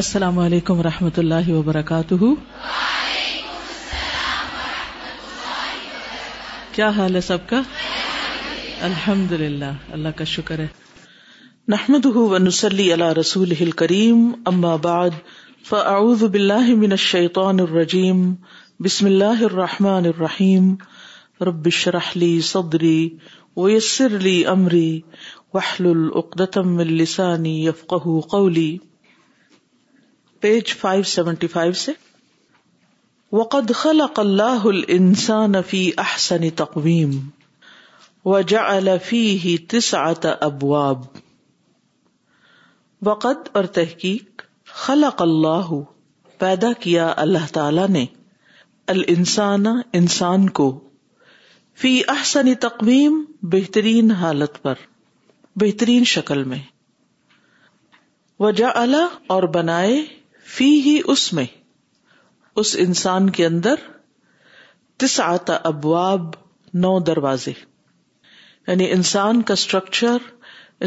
[0.00, 2.14] السلام علیکم ورحمۃ اللہ وبرکاتہ
[6.76, 7.60] کیا حال ہے سب کا
[8.88, 9.64] الحمد للہ
[9.98, 10.66] اللہ کا شکر ہے
[11.74, 12.88] نحمد ونسلی
[13.20, 15.20] رسول کریم اما بعد
[15.68, 18.24] فاعوذ باللہ من الشیطان الرجیم
[18.84, 20.74] بسم اللہ الرحمٰن الرحیم
[21.48, 22.98] رب شرح لی صدری
[23.62, 24.90] ویسر لی امری
[25.54, 27.66] وحل العقدم السانی
[27.96, 28.76] قولی
[30.44, 31.92] پیج فائیو سیونٹی فائیو سے
[34.68, 37.10] الانسان خل احسن تقویم
[38.24, 39.22] وجا الفی
[40.24, 41.04] ابواب
[43.10, 44.42] اور تحقیق
[44.82, 45.04] خل
[46.40, 48.04] پیدا کیا اللہ تعالی نے
[49.96, 50.66] انسان کو
[51.82, 53.22] فی احسنی تقویم
[53.56, 54.84] بہترین حالت پر
[55.64, 56.60] بہترین شکل میں
[58.44, 59.96] وجا اللہ اور بنائے
[60.56, 61.44] فی ہی اس میں
[62.62, 63.80] اس انسان کے اندر
[65.02, 66.28] تس آتا ابواب
[66.84, 67.52] نو دروازے
[68.66, 70.28] یعنی انسان کا اسٹرکچر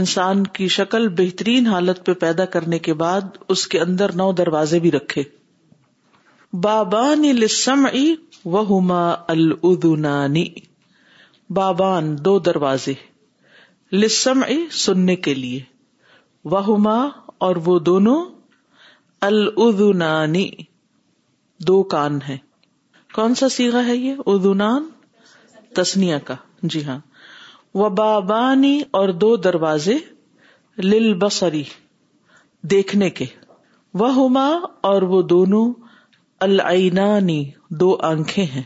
[0.01, 4.79] انسان کی شکل بہترین حالت پہ پیدا کرنے کے بعد اس کے اندر نو دروازے
[4.85, 5.23] بھی رکھے
[6.67, 7.25] بابان
[8.53, 9.03] وہما
[9.35, 10.45] الدنانی
[11.59, 12.93] بابان دو دروازے
[13.99, 14.41] لسم
[14.85, 15.59] سننے کے لیے
[16.55, 16.97] وہما
[17.47, 18.17] اور وہ دونوں
[19.25, 20.49] الدنانی
[21.67, 22.37] دو کان ہے
[23.13, 24.87] کون سا سیگا ہے یہ ادنان
[25.75, 26.35] تسنیا کا
[26.73, 26.99] جی ہاں
[27.79, 29.95] و بابانی اور دو دروازے
[30.83, 31.63] لل بسری
[32.71, 33.25] دیکھنے کے
[34.01, 34.47] وہ ہما
[34.89, 35.65] اور وہ دونوں
[36.47, 37.43] العینانی
[37.79, 38.63] دو آنکھیں ہیں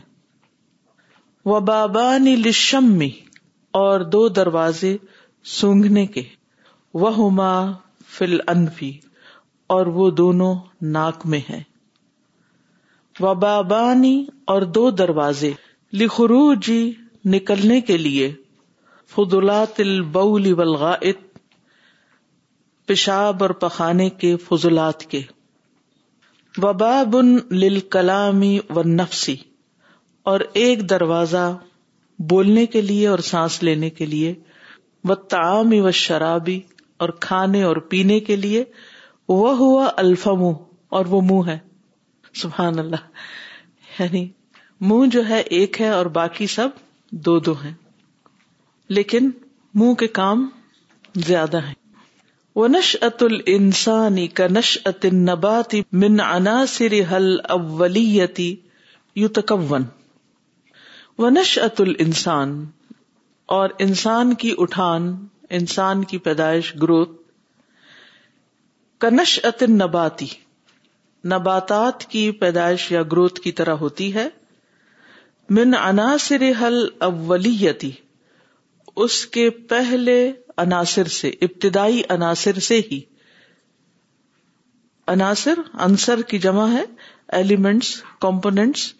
[1.52, 3.10] و بابانی لشمی
[3.82, 4.96] اور دو دروازے
[5.58, 6.22] سونگنے کے
[7.04, 7.52] وہ ہما
[8.18, 8.90] فل انفی
[9.72, 10.46] اور وہ دونوں
[10.94, 11.58] ناک میں ہیں
[13.20, 14.10] وبابانی
[14.52, 15.50] اور دو دروازے
[16.66, 16.76] جی
[17.34, 18.26] نکلنے کے لیے
[20.60, 21.22] والغائط
[22.86, 23.50] پیشاب اور
[24.48, 25.20] فضولات کے
[26.62, 27.30] وبا بن
[28.10, 29.36] لامی و نفسی
[30.32, 31.46] اور ایک دروازہ
[32.34, 34.34] بولنے کے لیے اور سانس لینے کے لیے
[35.10, 36.58] و تعامی و شرابی
[37.02, 38.64] اور کھانے اور پینے کے لیے
[39.34, 40.62] وہ ہوا الفا منہ
[40.98, 41.58] اور وہ منہ ہے
[42.40, 43.04] سبحان اللہ
[43.98, 44.26] یعنی
[44.90, 46.82] منہ جو ہے ایک ہے اور باقی سب
[47.28, 47.72] دو دو ہیں
[48.98, 49.30] لیکن
[49.82, 50.48] منہ کے کام
[51.28, 51.80] زیادہ ہیں
[52.72, 54.26] نش ات ال انسانی
[54.58, 58.54] نش ات نباتی من انا سل الیتی
[59.22, 59.52] یوتک
[61.22, 62.54] ونش ات ال انسان
[63.60, 65.14] اور انسان کی اٹھان
[65.60, 67.20] انسان کی پیدائش گروتھ
[69.02, 70.26] کنش اتن نباتی
[71.30, 74.28] نباتات کی پیدائش یا گروتھ کی طرح ہوتی ہے
[75.56, 76.76] من عناصر حل
[77.06, 77.90] اولیتی
[79.04, 80.16] اس کے پہلے
[80.64, 83.00] عناصر سے ابتدائی عناصر سے ہی
[85.16, 86.84] عناصر انصر کی جمع ہے
[87.38, 87.94] ایلیمنٹس
[88.26, 88.92] کمپونیٹس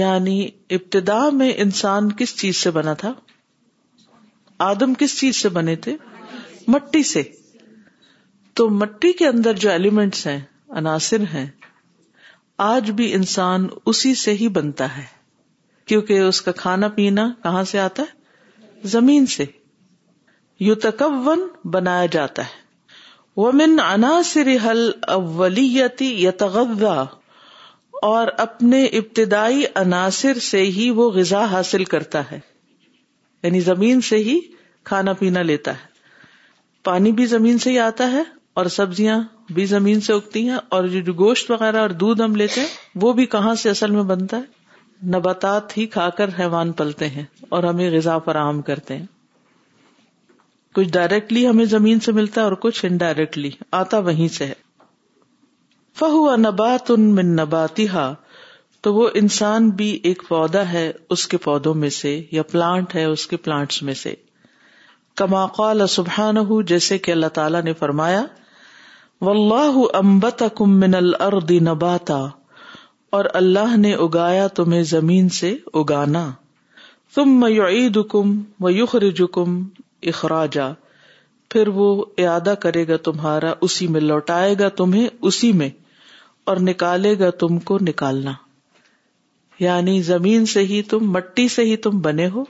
[0.00, 0.40] یعنی
[0.78, 3.12] ابتدا میں انسان کس چیز سے بنا تھا
[4.72, 5.96] آدم کس چیز سے بنے تھے
[6.74, 7.22] مٹی سے
[8.58, 10.38] تو مٹی کے اندر جو ایلیمنٹس ہیں
[10.78, 11.46] عناصر ہیں
[12.68, 15.02] آج بھی انسان اسی سے ہی بنتا ہے
[15.90, 19.44] کیونکہ اس کا کھانا پینا کہاں سے آتا ہے زمین سے
[20.68, 24.90] یو تکون بنایا جاتا ہے عناصر حل
[28.08, 32.40] اور اپنے ابتدائی عناصر سے ہی وہ غذا حاصل کرتا ہے
[33.42, 34.38] یعنی زمین سے ہی
[34.90, 35.86] کھانا پینا لیتا ہے
[36.90, 38.22] پانی بھی زمین سے ہی آتا ہے
[38.58, 39.18] اور سبزیاں
[39.54, 43.12] بھی زمین سے اگتی ہیں اور جو گوشت وغیرہ اور دودھ ہم لیتے ہیں وہ
[43.18, 47.22] بھی کہاں سے اصل میں بنتا ہے نباتات ہی کھا کر حیوان پلتے ہیں
[47.56, 49.04] اور ہمیں غذا فراہم کرتے ہیں
[50.74, 53.50] کچھ ڈائریکٹلی ہمیں زمین سے ملتا ہے اور کچھ انڈائریکٹلی
[53.82, 54.54] آتا وہیں سے ہے
[55.98, 58.12] فہو نبات ان میں نباتی ہا
[58.86, 60.84] تو وہ انسان بھی ایک پودا ہے
[61.18, 64.14] اس کے پودوں میں سے یا پلانٹ ہے اس کے پلانٹس میں سے
[65.22, 68.24] کما قال سبحان ہو جیسے کہ اللہ تعالی نے فرمایا
[69.26, 72.18] اللہ امبتا کم من الردی نباتا
[73.16, 76.30] اور اللہ نے اگایا تمہیں زمین سے اگانا
[80.10, 80.68] اخراجا
[81.50, 81.88] پھر وہ
[82.62, 85.68] کرے گا تمہارا اسی میں لوٹائے گا تمہیں اسی میں
[86.50, 88.32] اور نکالے گا تم کو نکالنا
[89.64, 92.44] یعنی زمین سے ہی تم مٹی سے ہی تم بنے ہو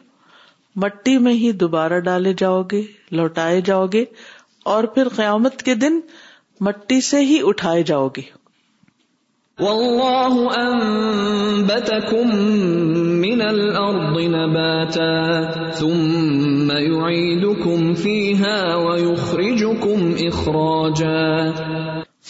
[0.84, 2.82] مٹی میں ہی دوبارہ ڈالے جاؤ گے
[3.20, 4.04] لوٹائے جاؤ گے
[4.74, 6.00] اور پھر قیامت کے دن
[6.66, 8.22] مٹی سے ہی اٹھائے جاؤ گے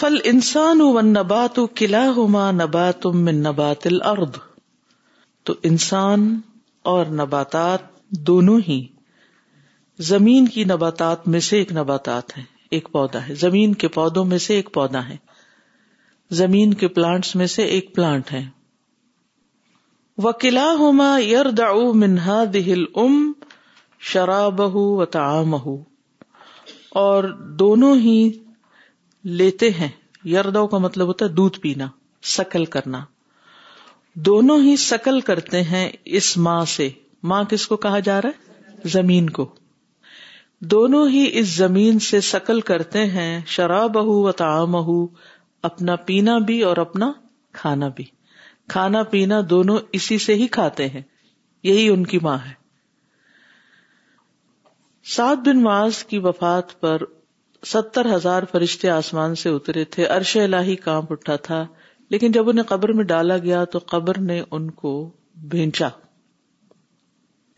[0.00, 4.36] فل انسان و نبات کلا ہوما نبات من نبات الارض
[5.46, 6.28] تو انسان
[6.94, 7.88] اور نباتات
[8.26, 8.80] دونوں ہی
[10.12, 12.44] زمین کی نباتات میں سے ایک نباتات ہیں
[12.76, 15.16] ایک پودا ہے زمین کے پودوں میں سے ایک پودا ہے
[16.40, 18.42] زمین کے پلانٹس میں سے ایک پلانٹ ہے
[20.24, 21.70] وکلا ہوما یار دا
[22.04, 23.32] منہا دل ام
[24.12, 25.80] شرابہ ہو
[27.04, 27.24] اور
[27.58, 28.18] دونوں ہی
[29.40, 29.88] لیتے ہیں
[30.34, 31.86] یار کا مطلب ہوتا ہے دودھ پینا
[32.36, 33.00] سکل کرنا
[34.28, 35.88] دونوں ہی سکل کرتے ہیں
[36.20, 36.88] اس ماں سے
[37.32, 39.48] ماں کس کو کہا جا رہا ہے زمین کو
[40.72, 44.74] دونوں ہی اس زمین سے سکل کرتے ہیں شراب بہو و تعام
[45.68, 47.10] اپنا پینا بھی اور اپنا
[47.58, 48.04] کھانا بھی
[48.72, 51.02] کھانا پینا دونوں اسی سے ہی کھاتے ہیں
[51.64, 52.52] یہی ان کی ماں ہے
[55.16, 57.02] سات بن ماس کی وفات پر
[57.72, 61.64] ستر ہزار فرشتے آسمان سے اترے تھے عرش الہی کام اٹھا تھا
[62.10, 64.94] لیکن جب انہیں قبر میں ڈالا گیا تو قبر نے ان کو
[65.50, 65.88] بھینچا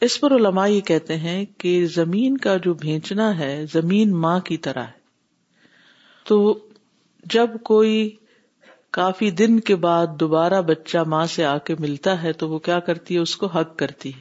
[0.07, 4.57] اس پر علماء یہ کہتے ہیں کہ زمین کا جو بھیچنا ہے زمین ماں کی
[4.67, 4.99] طرح ہے
[6.29, 6.39] تو
[7.35, 7.99] جب کوئی
[8.99, 12.79] کافی دن کے بعد دوبارہ بچہ ماں سے آ کے ملتا ہے تو وہ کیا
[12.89, 14.21] کرتی ہے اس کو حق کرتی ہے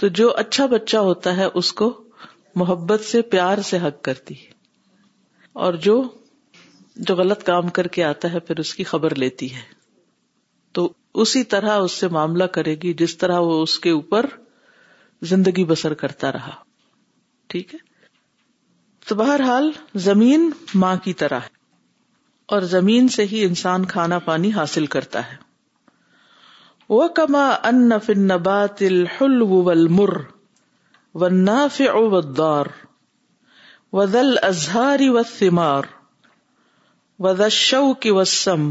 [0.00, 1.92] تو جو اچھا بچہ ہوتا ہے اس کو
[2.62, 4.50] محبت سے پیار سے حق کرتی ہے
[5.64, 6.02] اور جو
[7.08, 9.62] جو غلط کام کر کے آتا ہے پھر اس کی خبر لیتی ہے
[11.22, 14.26] اسی طرح اس سے معاملہ کرے گی جس طرح وہ اس کے اوپر
[15.30, 16.54] زندگی بسر کرتا رہا
[17.52, 17.78] ٹھیک ہے
[19.08, 19.70] تو بہرحال
[20.06, 20.50] زمین
[20.82, 21.54] ماں کی طرح ہے
[22.54, 25.36] اور زمین سے ہی انسان کھانا پانی حاصل کرتا ہے
[26.94, 28.82] وہ کما ان بات
[31.14, 32.68] و نافار
[33.94, 35.90] و دل ازہاری و سمار
[37.30, 38.70] و شو کی وسم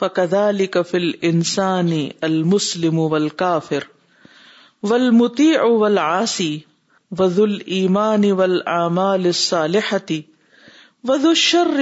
[0.00, 3.84] علی کفل انسانی المسلم ول کافر
[4.90, 6.56] ول متی اول آسی
[7.18, 8.30] وز المانی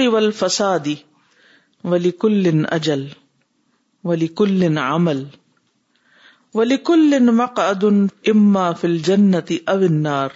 [0.09, 0.95] ول فسادی
[1.91, 3.07] ولیکل اجل
[4.09, 5.23] ولی کلین عمل
[6.55, 10.31] ولی کلین مقد اما امافل جنتی اونار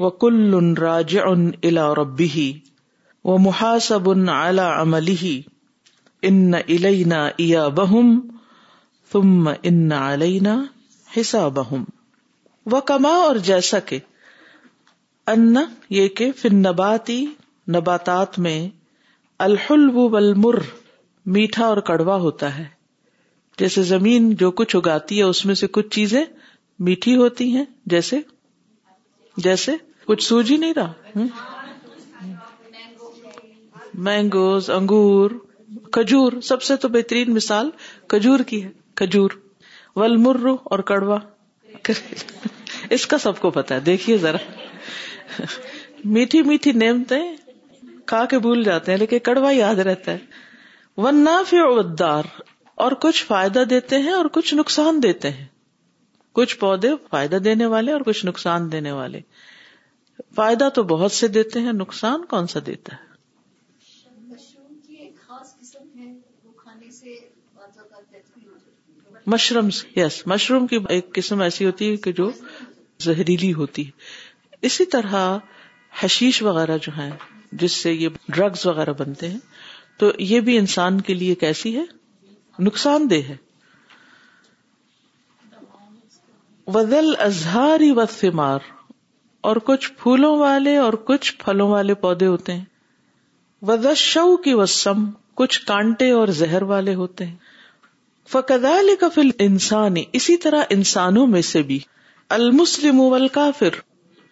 [0.00, 2.52] و کل راج اُن الا ربی
[3.24, 5.40] و محاسب علا عملی
[6.28, 8.08] ان ایا بہم
[9.12, 10.54] تم ان علینا
[11.16, 11.84] حسا بہم
[12.76, 13.98] و کما اور جیسا کہ
[15.32, 15.54] ان
[15.96, 17.24] یہ کہ فن نباتی
[17.76, 18.58] نباتات میں
[19.46, 20.58] الحلو والمر
[21.36, 22.64] میٹھا اور کڑوا ہوتا ہے
[23.58, 26.22] جیسے زمین جو کچھ اگاتی ہے اس میں سے کچھ چیزیں
[26.88, 27.64] میٹھی ہوتی ہیں
[27.94, 28.20] جیسے
[29.46, 29.76] جیسے
[30.06, 31.24] کچھ سوج ہی نہیں رہا
[34.08, 35.30] مینگوز انگور
[35.92, 37.70] کھجور سب سے تو بہترین مثال
[38.08, 39.30] کھجور کی ہے کھجور
[39.96, 40.16] ول
[40.52, 41.18] اور کڑوا
[42.96, 44.38] اس کا سب کو پتا ہے دیکھیے ذرا
[46.16, 47.18] میٹھی میٹھی نیمتے
[48.10, 52.24] کھا کے بھول جاتے ہیں لیکن کڑوا یاد رہتا ہے ون نافی ودار
[52.84, 55.46] اور کچھ فائدہ دیتے ہیں اور کچھ نقصان دیتے ہیں
[56.40, 59.20] کچھ پودے فائدہ دینے والے اور کچھ نقصان دینے والے
[60.36, 63.04] فائدہ تو بہت سے دیتے ہیں نقصان کون سا دیتا ہے
[69.32, 72.30] مشروم یس مشروم کی ایک قسم ایسی ہوتی ہے کہ جو
[73.04, 75.16] زہریلی ہوتی ہے اسی طرح
[76.02, 77.10] حشیش وغیرہ جو ہیں
[77.62, 79.38] جس سے یہ ڈرگس وغیرہ بنتے ہیں
[79.98, 81.82] تو یہ بھی انسان کے لیے کیسی ہے
[82.68, 83.36] نقصان دہ ہے
[86.74, 88.72] وزل و سمار
[89.48, 95.04] اور کچھ پھولوں والے اور کچھ پھلوں والے پودے ہوتے ہیں شو کی وسم
[95.36, 97.36] کچھ کانٹے اور زہر والے ہوتے ہیں
[98.30, 101.78] فقدا لفل انسانی اسی طرح انسانوں میں سے بھی
[102.36, 103.00] المسلم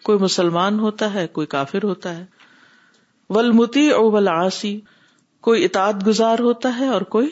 [0.07, 2.25] کوئی مسلمان ہوتا ہے کوئی کافر ہوتا ہے
[3.35, 4.79] ولمتی او ولاسی
[5.47, 7.29] کوئی اتاد گزار ہوتا ہے اور کوئی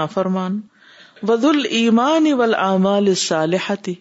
[0.00, 0.60] نافرمان
[1.28, 3.94] ود المان اول امال صالحتی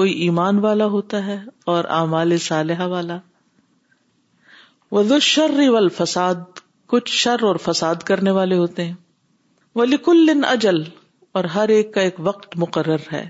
[0.00, 1.38] کوئی ایمان والا ہوتا ہے
[1.74, 3.18] اور امال صالح والا
[4.92, 6.46] وزال الشر و فساد
[6.94, 8.94] کچھ شر اور فساد کرنے والے ہوتے ہیں
[9.76, 10.82] ولیکل اجل
[11.36, 13.22] اور ہر ایک کا ایک وقت مقرر ہے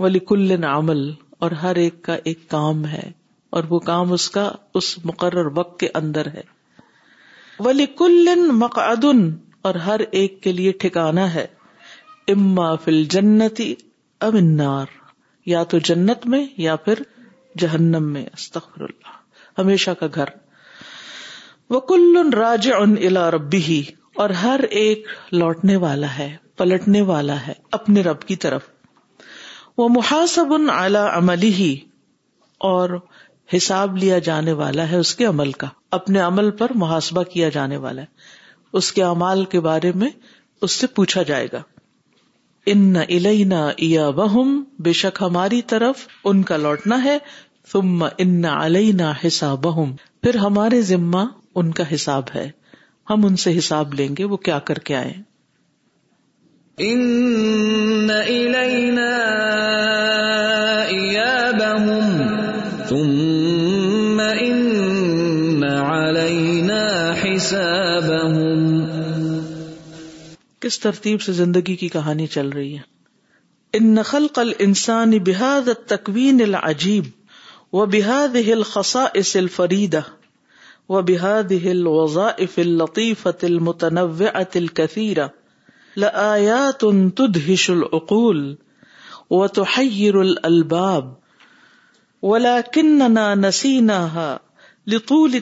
[0.00, 1.02] ولی کل عمل
[1.46, 3.02] اور ہر ایک کا ایک کام ہے
[3.58, 4.46] اور وہ کام اس کا
[4.80, 6.42] اس مقرر وقت کے اندر ہے
[7.66, 9.04] ولی کل مقعد
[9.68, 11.46] اور ہر ایک کے لیے ٹھکانا ہے
[12.34, 13.72] اما فل جنتی
[14.32, 14.92] امنار
[15.54, 17.02] یا تو جنت میں یا پھر
[17.64, 19.14] جہنم میں استخر اللہ
[19.60, 20.36] ہمیشہ کا گھر
[21.74, 23.82] وہ کل راج ان الا ربی
[24.22, 25.06] اور ہر ایک
[25.42, 28.68] لوٹنے والا ہے پلٹنے والا ہے اپنے رب کی طرف
[29.78, 31.74] وہ محاسب ان عملی ہی
[32.70, 32.90] اور
[33.56, 35.66] حساب لیا جانے والا ہے اس کے عمل کا
[35.98, 40.08] اپنے عمل پر محاسبہ کیا جانے والا ہے اس کے امال کے بارے میں
[40.66, 41.62] اس سے پوچھا جائے گا
[43.82, 44.54] یا بہم
[44.86, 47.18] بے شک ہماری طرف ان کا لوٹنا ہے
[47.72, 48.02] تم
[48.56, 49.92] علینا حساب بہم
[50.22, 51.24] پھر ہمارے ذمہ
[51.62, 52.48] ان کا حساب ہے
[53.10, 55.12] ہم ان سے حساب لیں گے وہ کیا کر کے آئے
[56.76, 56.96] حسابهم
[70.60, 72.82] کس ترتیب سے زندگی کی کہانی چل رہی ہے
[73.72, 77.04] ان نقل قل بهذا بحاد تقوین العجیب
[77.78, 80.00] وہ بحاد ہل خسا اصل فریدہ
[80.88, 81.86] وہ بحادل
[85.96, 87.10] العقول
[89.54, 91.12] تو حرباب
[92.42, 92.88] نسی
[93.38, 94.36] نسيناها
[94.94, 95.36] لطول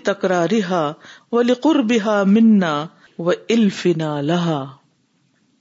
[1.47, 2.75] لکر بہا منا
[3.29, 3.33] وا
[4.31, 4.65] لہا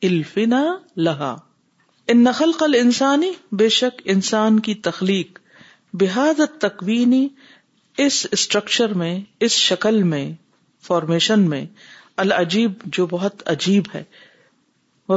[0.09, 0.63] الفنا
[1.05, 1.35] لہا
[2.13, 5.39] ان نقل قل انسانی بے شک انسان کی تخلیق
[6.01, 7.27] بحادت تکوینی
[8.05, 10.27] اس اسٹرکچر میں اس شکل میں
[10.87, 11.65] فارمیشن میں
[12.25, 14.03] العجیب جو بہت عجیب ہے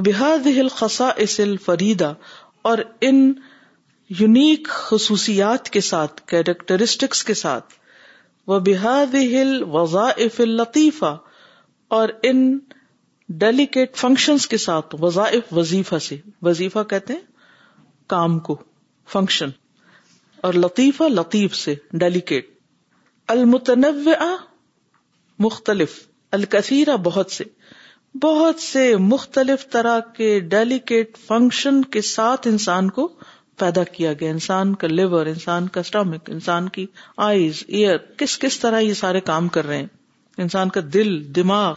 [0.04, 2.12] بحاد ہل خسا اسل فریدا
[2.70, 3.32] اور ان
[4.20, 7.74] یونیک خصوصیات کے ساتھ کیریکٹرسٹکس کے ساتھ
[8.46, 10.08] وہ بحاد ہل وضاء
[10.46, 11.16] لطیفہ
[11.98, 12.46] اور ان
[13.42, 17.20] ڈیلیکیٹ فنکشنس کے ساتھ وظائف وظیفہ سے وظیفہ کہتے ہیں
[18.12, 18.56] کام کو
[19.12, 19.50] فنکشن
[20.46, 22.50] اور لطیفہ لطیف سے ڈیلیکیٹ
[23.32, 24.24] المتنوع
[25.44, 25.98] مختلف
[26.32, 27.44] الکثیرہ بہت سے
[28.22, 33.06] بہت سے مختلف طرح کے ڈیلیکیٹ فنکشن کے ساتھ انسان کو
[33.58, 36.86] پیدا کیا گیا انسان کا لیور انسان کا اسٹامک انسان کی
[37.26, 39.86] آئیز ایئر کس کس طرح یہ سارے کام کر رہے ہیں
[40.42, 41.74] انسان کا دل دماغ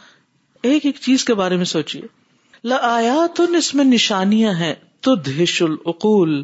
[0.70, 2.02] ایک ایک چیز کے بارے میں سوچیے
[2.70, 4.74] لیات اس میں نشانیاں ہیں
[5.06, 5.28] تد
[5.66, 6.42] العقول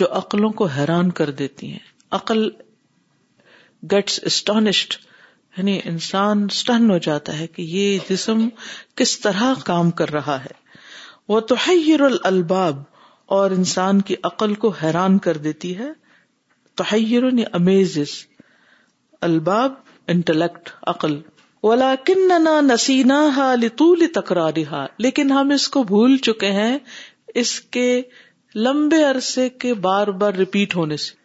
[0.00, 1.86] جو عقلوں کو حیران کر دیتی ہیں
[2.18, 2.48] عقل
[3.92, 4.94] گیٹس اسٹانشڈ
[5.58, 8.46] یعنی انسان سٹن ہو جاتا ہے کہ یہ جسم
[8.96, 10.52] کس طرح کام کر رہا ہے
[11.28, 11.54] وہ تو
[12.30, 12.82] الباب
[13.36, 15.88] اور انسان کی عقل کو حیران کر دیتی ہے
[16.80, 17.98] تحیر یعنی امیز
[19.28, 19.72] الباب
[20.14, 21.18] انٹلیکٹ عقل
[21.64, 23.24] والا کننا نسینا
[23.62, 26.76] لطول تکرارہ لیکن ہم اس کو بھول چکے ہیں
[27.42, 27.88] اس کے
[28.66, 31.17] لمبے عرصے کے بار بار ریپیٹ ہونے سے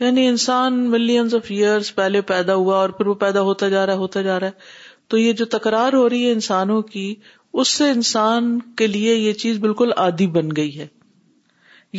[0.00, 3.94] یعنی انسان ملینز آف ایئرس پہلے پیدا ہوا اور پھر وہ پیدا ہوتا جا رہا
[3.96, 4.82] ہوتا جا رہا ہے
[5.12, 7.14] تو یہ جو تکرار ہو رہی ہے انسانوں کی
[7.62, 10.86] اس سے انسان کے لیے یہ چیز بالکل آدھی بن گئی ہے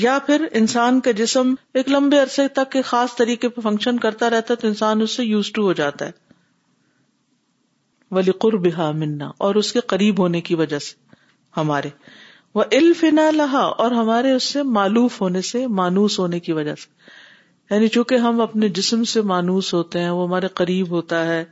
[0.04, 4.54] یا پھر انسان کا جسم ایک لمبے عرصے تک خاص طریقے پہ فنکشن کرتا رہتا
[4.54, 6.24] ہے تو انسان اس سے یوز ٹو ہو جاتا ہے
[8.16, 10.96] ولی قربا منا اور اس کے قریب ہونے کی وجہ سے
[11.58, 16.76] ہمارے علم الفنا لہا اور ہمارے اس سے معلوف ہونے سے مانوس ہونے کی وجہ
[16.84, 17.15] سے
[17.72, 21.44] یعنی چونکہ ہم اپنے جسم سے مانوس ہوتے ہیں وہ ہمارے قریب ہوتا ہے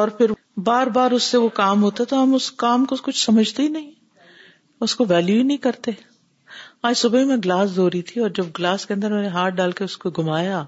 [0.00, 0.30] اور پھر
[0.64, 3.62] بار بار اس سے وہ کام ہوتا ہے تو ہم اس کام کو کچھ سمجھتے
[3.62, 3.90] ہی نہیں
[4.84, 5.90] اس کو ویلو ہی نہیں کرتے
[6.88, 9.54] آج صبح میں گلاس دھو رہی تھی اور جب گلاس کے اندر میں نے ہاتھ
[9.54, 10.64] ڈال کے اس کو گھمایا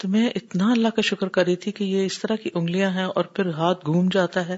[0.00, 2.90] تو میں اتنا اللہ کا شکر کر رہی تھی کہ یہ اس طرح کی انگلیاں
[2.90, 4.56] ہیں اور پھر ہاتھ گھوم جاتا ہے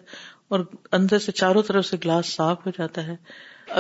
[0.54, 0.60] اور
[0.98, 3.16] اندر سے چاروں طرف سے گلاس صاف ہو جاتا ہے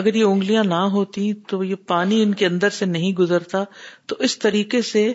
[0.00, 3.62] اگر یہ انگلیاں نہ ہوتی تو یہ پانی ان کے اندر سے نہیں گزرتا
[4.08, 5.10] تو اس طریقے سے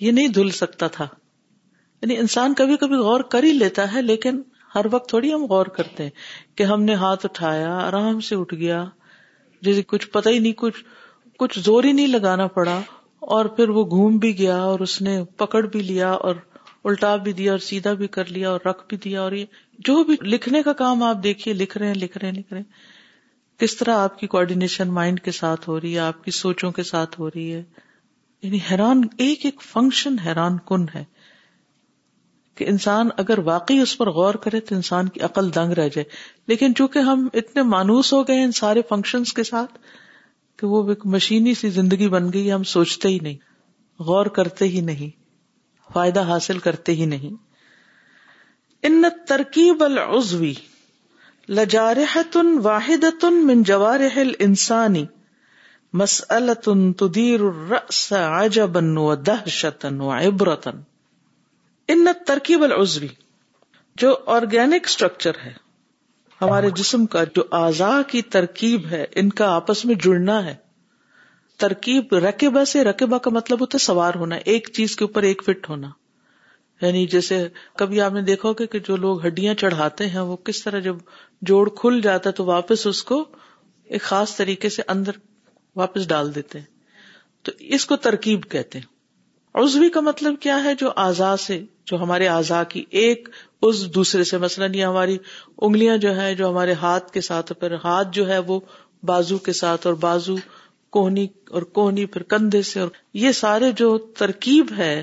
[0.00, 1.06] یہ نہیں دھل سکتا تھا
[2.02, 4.40] یعنی انسان کبھی کبھی غور کر ہی لیتا ہے لیکن
[4.74, 6.10] ہر وقت تھوڑی ہم غور کرتے ہیں
[6.58, 8.84] کہ ہم نے ہاتھ اٹھایا آرام سے اٹھ گیا
[9.62, 10.84] جیسے کچھ پتا ہی نہیں کچھ
[11.38, 12.80] کچھ زور ہی نہیں لگانا پڑا
[13.36, 16.34] اور پھر وہ گھوم بھی گیا اور اس نے پکڑ بھی لیا اور
[16.88, 19.44] الٹا بھی دیا اور سیدھا بھی کر لیا اور رکھ بھی دیا اور یہ
[19.86, 22.60] جو بھی لکھنے کا کام آپ دیکھیے لکھ رہے ہیں لکھ رہے ہیں لکھ رہے
[22.60, 22.98] ہیں
[23.60, 26.82] کس طرح آپ کی کوآڈینیشن مائنڈ کے ساتھ ہو رہی ہے آپ کی سوچوں کے
[26.90, 27.62] ساتھ ہو رہی ہے
[28.42, 31.02] یعنی حیران ایک ایک فنکشن حیران کن ہے
[32.56, 36.04] کہ انسان اگر واقعی اس پر غور کرے تو انسان کی عقل دنگ رہ جائے
[36.52, 39.78] لیکن چونکہ ہم اتنے مانوس ہو گئے ان سارے فنکشنز کے ساتھ
[40.60, 43.36] کہ وہ ایک مشینی سی زندگی بن گئی ہم سوچتے ہی نہیں
[44.08, 45.10] غور کرتے ہی نہیں
[45.94, 47.36] فائدہ حاصل کرتے ہی نہیں
[48.88, 50.52] ان ترکیب العضوی
[51.48, 54.00] لجارحتن واحد تن جوار
[54.46, 55.04] انسانی
[56.00, 57.84] مسل تنجا
[59.04, 59.86] و دہشت
[61.88, 63.08] ان ترکیب العزوی
[64.00, 65.52] جو آرگینک اسٹرکچر ہے
[66.42, 70.54] ہمارے جسم کا جو اعضاء کی ترکیب ہے ان کا آپس میں جڑنا ہے
[71.60, 75.42] ترکیب رقبہ سے رقبہ کا مطلب ہوتا ہے سوار ہونا ایک چیز کے اوپر ایک
[75.46, 75.88] فٹ ہونا
[76.82, 77.38] یعنی جیسے
[77.78, 80.96] کبھی آپ نے دیکھا ہوگا کہ جو لوگ ہڈیاں چڑھاتے ہیں وہ کس طرح جب
[81.50, 83.24] جوڑ کھل جاتا ہے تو واپس اس کو
[83.96, 85.16] ایک خاص طریقے سے اندر
[85.76, 86.66] واپس ڈال دیتے ہیں
[87.44, 88.86] تو اس کو ترکیب کہتے ہیں
[89.62, 91.60] عزوی کا مطلب کیا ہے جو آزا سے
[91.90, 93.28] جو ہمارے آزا کی ایک
[93.68, 95.16] اس دوسرے سے مثلاً ہماری
[95.68, 97.52] انگلیاں جو ہے جو ہمارے ہاتھ کے ساتھ
[97.84, 98.58] ہاتھ جو ہے وہ
[99.10, 100.34] بازو کے ساتھ اور بازو
[100.96, 102.88] کوہنی اور کوہنی پھر کندھے سے اور
[103.24, 104.94] یہ سارے جو ترکیب ہے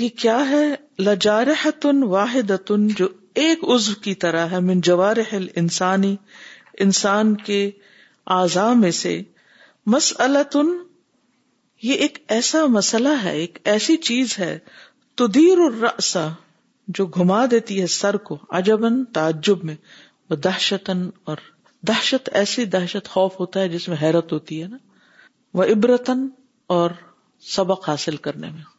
[0.00, 0.64] یہ کیا ہے
[1.06, 3.08] لجارح تن واحد تن جو
[3.42, 6.14] ایک عزو کی طرح ہے من جوارح انسانی
[6.84, 7.58] انسان کے
[8.36, 9.12] اعضاء میں سے
[9.94, 10.70] مسَتن
[11.88, 14.52] یہ ایک ایسا مسئلہ ہے ایک ایسی چیز ہے
[15.22, 15.58] تدیر
[16.98, 19.74] جو گھما دیتی ہے سر کو عجبن تعجب میں
[20.30, 21.44] وہ دہشتن اور
[21.88, 24.76] دہشت ایسی دہشت خوف ہوتا ہے جس میں حیرت ہوتی ہے نا
[25.58, 26.28] وہ عبرتن
[26.78, 26.90] اور
[27.56, 28.69] سبق حاصل کرنے میں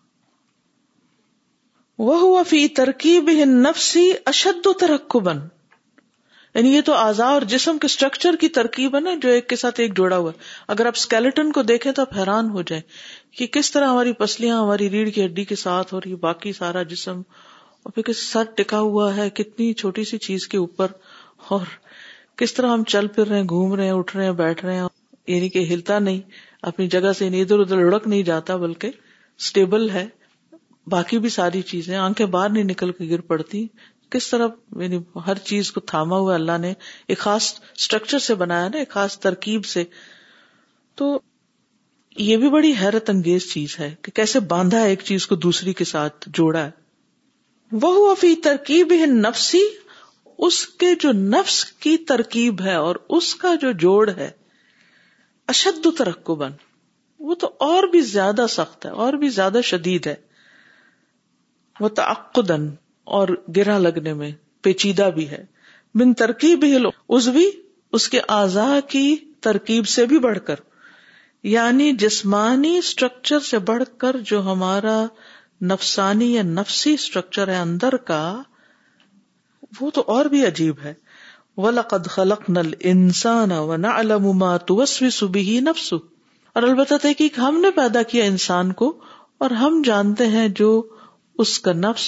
[2.07, 5.39] وہ ہوا فی ترکیب نفسی اشد و ترق بن
[6.55, 9.55] یعنی یہ تو آزا اور جسم کے اسٹرکچر کی ترکیب ہے نا جو ایک کے
[9.55, 10.37] ساتھ ایک جوڑا ہوا ہے
[10.75, 12.81] اگر آپ اسکیلٹن کو دیکھیں تو آپ حیران ہو جائیں
[13.37, 16.83] کہ کس طرح ہماری پسلیاں ہماری ریڑھ کی ہڈی کے ساتھ اور یہ باقی سارا
[16.93, 17.19] جسم
[17.83, 20.87] اور پھر سر ٹکا ہوا ہے کتنی چھوٹی سی چیز کے اوپر
[21.55, 21.65] اور
[22.37, 24.77] کس طرح ہم چل پھر رہے ہیں گھوم رہے ہیں اٹھ رہے ہیں بیٹھ رہے
[24.79, 24.87] ہیں
[25.35, 26.19] یعنی کہ ہلتا نہیں
[26.71, 28.91] اپنی جگہ سے یعنی ادھر ادھر لڑک نہیں جاتا بلکہ
[29.39, 30.05] اسٹیبل ہے
[30.89, 33.65] باقی بھی ساری چیزیں آنکھیں باہر نہیں نکل کے گر پڑتی
[34.11, 34.47] کس طرح
[34.81, 36.73] یعنی ہر چیز کو تھاما ہوا اللہ نے
[37.07, 39.83] ایک خاص اسٹرکچر سے بنایا نا ایک خاص ترکیب سے
[40.97, 41.17] تو
[42.17, 45.73] یہ بھی بڑی حیرت انگیز چیز ہے کہ کیسے باندھا ہے ایک چیز کو دوسری
[45.73, 46.71] کے ساتھ جوڑا ہے
[47.81, 49.61] وہ افی ترکیب ہے نفسی
[50.45, 54.29] اس کے جو نفس کی ترکیب ہے اور اس کا جو جوڑ ہے
[55.55, 55.85] اشد
[56.29, 56.51] و بن
[57.29, 60.15] وہ تو اور بھی زیادہ سخت ہے اور بھی زیادہ شدید ہے
[61.79, 62.69] وہ تعقدن
[63.17, 64.31] اور گرا لگنے میں
[64.63, 65.43] پیچیدہ بھی ہے
[66.01, 66.11] من
[66.43, 66.73] ہی بھی
[67.99, 69.05] اس کے اعضا کی
[69.43, 70.55] ترکیب سے بھی بڑھ کر
[71.53, 75.03] یعنی جسمانی اسٹرکچر سے بڑھ کر جو ہمارا
[75.71, 78.21] نفسانی یا نفسی اسٹرکچر ہے اندر کا
[79.79, 80.93] وہ تو اور بھی عجیب ہے
[81.63, 85.97] وَلَقَدْ خَلَقْنَا الْإِنسَانَ وَنَعْلَمُ مَا تُوَسْوِسُ بِهِ نَفْسُ
[86.59, 88.93] اور البتہ تحقیق ہم نے پیدا کیا انسان کو
[89.45, 90.71] اور ہم جانتے ہیں جو
[91.39, 92.05] اس کا نفس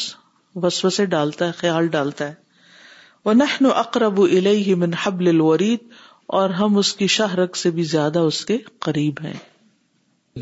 [0.64, 2.34] وسوسے ڈالتا ہے خیال ڈالتا ہے
[3.26, 5.82] وہ نحن و اقرب ولی منحب الورید
[6.40, 8.58] اور ہم اس کی شہرت سے بھی زیادہ اس کے
[8.88, 9.38] قریب ہیں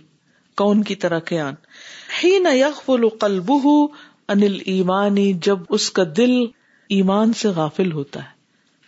[0.61, 1.53] کون کی طرح قیان
[2.21, 3.51] ہی نہ یکلب
[4.33, 6.31] انل ایمانی جب اس کا دل
[6.97, 8.31] ایمان سے غافل ہوتا ہے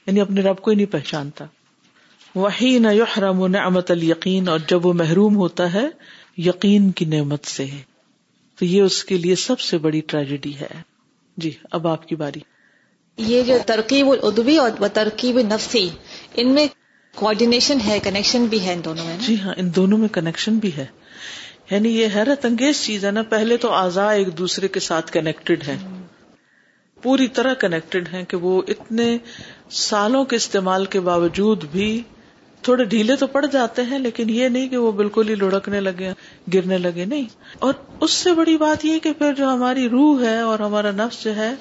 [0.07, 1.45] یعنی اپنے رب کو ہی نہیں پہچانتا
[2.35, 5.87] وہی نہ یق رم الیقین اور جب وہ محروم ہوتا ہے
[6.47, 7.65] یقین کی نعمت سے
[8.59, 10.69] تو یہ اس کے لیے سب سے بڑی ٹریجڈی ہے
[11.43, 12.39] جی اب آپ کی باری
[13.31, 15.87] یہ جو ترکیب العدوی اور ترکیب نفسی
[16.43, 16.65] ان میں
[17.19, 20.75] کوآڈینیشن ہے کنیکشن بھی ہے ان دونوں میں جی ہاں ان دونوں میں کنیکشن بھی
[20.77, 20.85] ہے
[21.69, 25.63] یعنی یہ حیرت انگیز چیز ہے نا پہلے تو آزار ایک دوسرے کے ساتھ کنیکٹڈ
[25.67, 25.75] ہے
[27.03, 29.07] پوری طرح کنیکٹڈ ہے کہ وہ اتنے
[29.77, 31.87] سالوں کے استعمال کے باوجود بھی
[32.67, 36.11] تھوڑے ڈھیلے تو پڑ جاتے ہیں لیکن یہ نہیں کہ وہ بالکل ہی لڑکنے لگے
[36.53, 37.25] گرنے لگے نہیں
[37.65, 37.73] اور
[38.07, 41.35] اس سے بڑی بات یہ کہ پھر جو ہماری روح ہے اور ہمارا نفس جو
[41.35, 41.53] ہے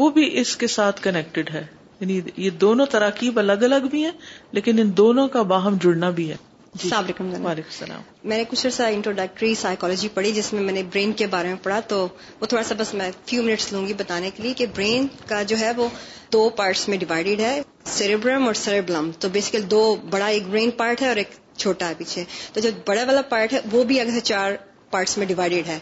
[0.00, 1.64] وہ بھی اس کے ساتھ کنیکٹڈ ہے
[2.00, 4.12] یعنی یہ دونوں تراکیب الگ الگ بھی ہیں
[4.60, 6.36] لیکن ان دونوں کا باہم جڑنا بھی ہے
[6.74, 10.72] جی، السلام علیکم وعلیکم السلام میں نے کچھ عرصہ انٹروڈکٹری سائیکالوجی پڑھی جس میں میں
[10.72, 11.96] نے برین کے بارے میں پڑھا تو
[12.40, 15.42] وہ تھوڑا سا بس میں فیو منٹس لوں گی بتانے کے لیے کہ برین کا
[15.52, 15.86] جو ہے وہ
[16.32, 17.60] دو پارٹس میں ڈیوائڈیڈ ہے
[17.98, 19.82] سیریبرم اور سیریبلم تو بیسیکلی دو
[20.14, 23.52] بڑا ایک برین پارٹ ہے اور ایک چھوٹا ہے پیچھے تو جو بڑا والا پارٹ
[23.52, 24.52] ہے وہ بھی اگر چار
[24.90, 25.78] پارٹس میں ڈیوائڈیڈ ہے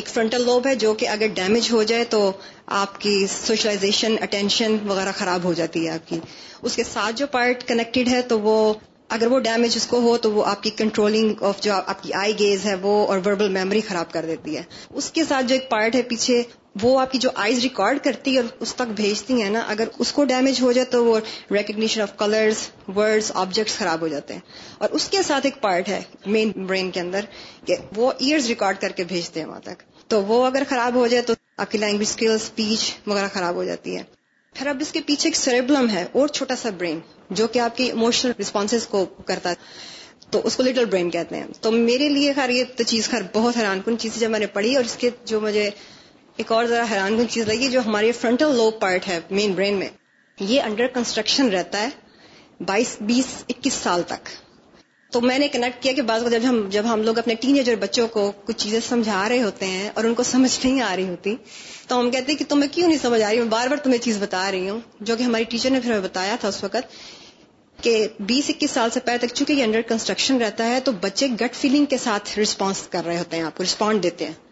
[0.00, 2.20] ایک فرنٹل لوب ہے جو کہ اگر ڈیمیج ہو جائے تو
[2.82, 6.18] آپ کی سوشلائزیشن اٹینشن وغیرہ خراب ہو جاتی ہے آپ کی
[6.62, 8.56] اس کے ساتھ جو پارٹ کنیکٹڈ ہے تو وہ
[9.14, 12.12] اگر وہ ڈیمیج اس کو ہو تو وہ آپ کی کنٹرولنگ آف جو آپ کی
[12.20, 14.62] آئی گیز ہے وہ اور وربل میموری خراب کر دیتی ہے
[15.02, 16.42] اس کے ساتھ جو ایک پارٹ ہے پیچھے
[16.82, 19.88] وہ آپ کی جو آئیز ریکارڈ کرتی ہے اور اس تک بھیجتی ہے نا اگر
[20.04, 21.18] اس کو ڈیمیج ہو جائے تو وہ
[21.58, 22.64] recognition of colours
[22.96, 26.00] words objects خراب ہو جاتے ہیں اور اس کے ساتھ ایک پارٹ ہے
[26.36, 27.30] مین برین کے اندر
[27.70, 29.82] کہ وہ ایئرز ریکارڈ کر کے بھیجتے ہیں وہاں تک
[30.14, 33.64] تو وہ اگر خراب ہو جائے تو آپ کی لینگویج اسکل اسپیچ وغیرہ خراب ہو
[33.70, 34.02] جاتی ہے
[34.56, 36.98] پھر اب اس کے پیچھے ایک سربلم ہے اور چھوٹا سا برین
[37.38, 41.36] جو کہ آپ کی اموشنل ریسپانس کو کرتا ہے تو اس کو لٹل برین کہتے
[41.36, 44.38] ہیں تو میرے لیے خیر یہ تو چیز خیر بہت حیران کن چیز جب میں
[44.38, 45.68] نے پڑھی اور اس کے جو مجھے
[46.42, 49.78] ایک اور ذرا حیران کن چیز لگی جو ہمارے فرنٹل لو پارٹ ہے مین برین
[49.78, 49.88] میں
[50.52, 51.88] یہ انڈر کنسٹرکشن رہتا ہے
[52.66, 54.28] بائیس بیس اکیس سال تک
[55.14, 57.74] تو میں نے کنیکٹ کیا کہ بعض کو جب جب ہم لوگ اپنے ٹین ایجر
[57.80, 61.08] بچوں کو کچھ چیزیں سمجھا رہے ہوتے ہیں اور ان کو سمجھ نہیں آ رہی
[61.08, 61.34] ہوتی
[61.88, 63.98] تو ہم کہتے ہیں کہ تمہیں کیوں نہیں سمجھ آ رہی میں بار بار تمہیں
[64.06, 67.80] چیز بتا رہی ہوں جو کہ ہماری ٹیچر نے پھر ہمیں بتایا تھا اس وقت
[67.82, 67.96] کہ
[68.32, 71.56] بیس اکیس سال سے پہلے تک چونکہ یہ انڈر کنسٹرکشن رہتا ہے تو بچے گٹ
[71.60, 74.42] فیلنگ کے ساتھ رسپانس کر رہے ہوتے ہیں آپ کو رسپانڈ دیتے ہیں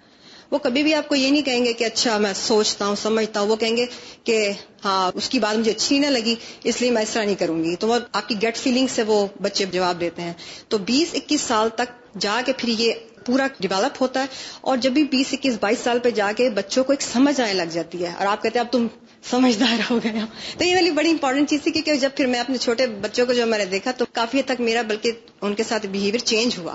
[0.52, 3.40] وہ کبھی بھی آپ کو یہ نہیں کہیں گے کہ اچھا میں سوچتا ہوں سمجھتا
[3.40, 3.84] ہوں وہ کہیں گے
[4.30, 4.36] کہ
[4.84, 6.34] ہاں اس کی بات مجھے اچھی نہ لگی
[6.72, 9.02] اس لیے میں اس طرح نہیں کروں گی تو وہ آپ کی گٹ فیلنگ سے
[9.12, 10.32] وہ بچے جواب دیتے ہیں
[10.74, 14.26] تو بیس اکیس سال تک جا کے پھر یہ پورا ڈیولپ ہوتا ہے
[14.70, 17.52] اور جب بھی بیس اکیس بائیس سال پہ جا کے بچوں کو ایک سمجھ آنے
[17.62, 18.86] لگ جاتی ہے اور آپ کہتے ہیں اب تم
[19.30, 20.26] سمجھدار ہو گیا ہو
[20.58, 23.32] تو یہ والی بڑی امپورٹنٹ چیز تھی کیونکہ جب پھر میں اپنے چھوٹے بچوں کو
[23.40, 26.58] جو میں نے دیکھا تو کافی حد تک میرا بلکہ ان کے ساتھ بہیویئر چینج
[26.62, 26.74] ہوا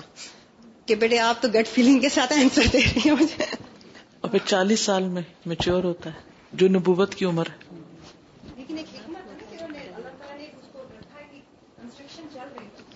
[0.88, 3.46] کہ بیٹے آپ تو گٹ فیلنگ کے ساتھ آنسر دے رہی ہیں مجھے
[4.32, 5.22] پھر چالیس سال میں
[5.54, 7.66] میچیور ہوتا ہے جو نبوت کی عمر ہے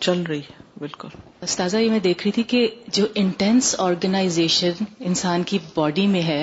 [0.05, 5.43] چل رہی ہے بالکل استاذہ یہ میں دیکھ رہی تھی کہ جو انٹینس آرگنائزیشن انسان
[5.51, 6.41] کی باڈی میں ہے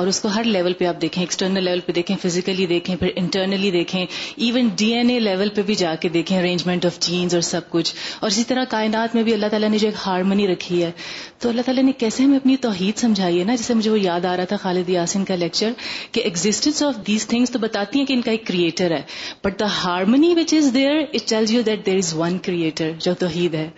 [0.00, 3.10] اور اس کو ہر لیول پہ آپ دیکھیں ایکسٹرنل لیول پہ دیکھیں فزیکلی دیکھیں پھر
[3.22, 7.34] انٹرنلی دیکھیں even D N A level پہ بھی جا کے دیکھیں ارینجمنٹ آف جینز
[7.34, 10.46] اور سب کچھ اور اسی طرح کائنات میں بھی اللہ تعالیٰ نے جو ایک ہارمنی
[10.52, 10.90] رکھی ہے
[11.38, 14.24] تو اللہ تعالیٰ نے کیسے ہمیں اپنی توحید سمجھائی ہے نا جسے مجھے وہ یاد
[14.24, 15.72] آ رہا تھا خالد یاسین کا لیکچر
[16.12, 19.02] کہ ایگزٹینس آف دیز تھنگس تو بتاتی ہیں کہ ان کا ایک کریٹر ہے
[19.44, 23.14] but the harmony which is there it tells you that there is one creator جو
[23.20, 23.68] توحید ہے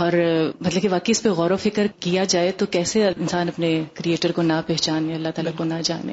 [0.00, 0.12] اور
[0.64, 4.32] مطلب کہ واقعی اس پہ غور و فکر کیا جائے تو کیسے انسان اپنے کریٹر
[4.36, 6.12] کو نہ پہچانے اللہ تعالیٰ کو نہ جانے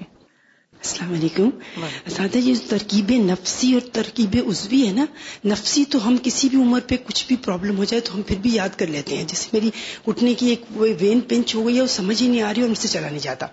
[0.84, 5.04] السلام علیکم اساتذہ یہ جی، ترکیب نفسی اور ترکیب عضوی ہے نا
[5.52, 8.36] نفسی تو ہم کسی بھی عمر پہ کچھ بھی پرابلم ہو جائے تو ہم پھر
[8.46, 9.70] بھی یاد کر لیتے ہیں جیسے میری
[10.10, 10.62] گھٹنے کی ایک
[11.02, 13.10] وین پنچ ہو گئی ہے وہ سمجھ ہی نہیں آ رہی اور مجھ سے چلا
[13.10, 13.46] نہیں جاتا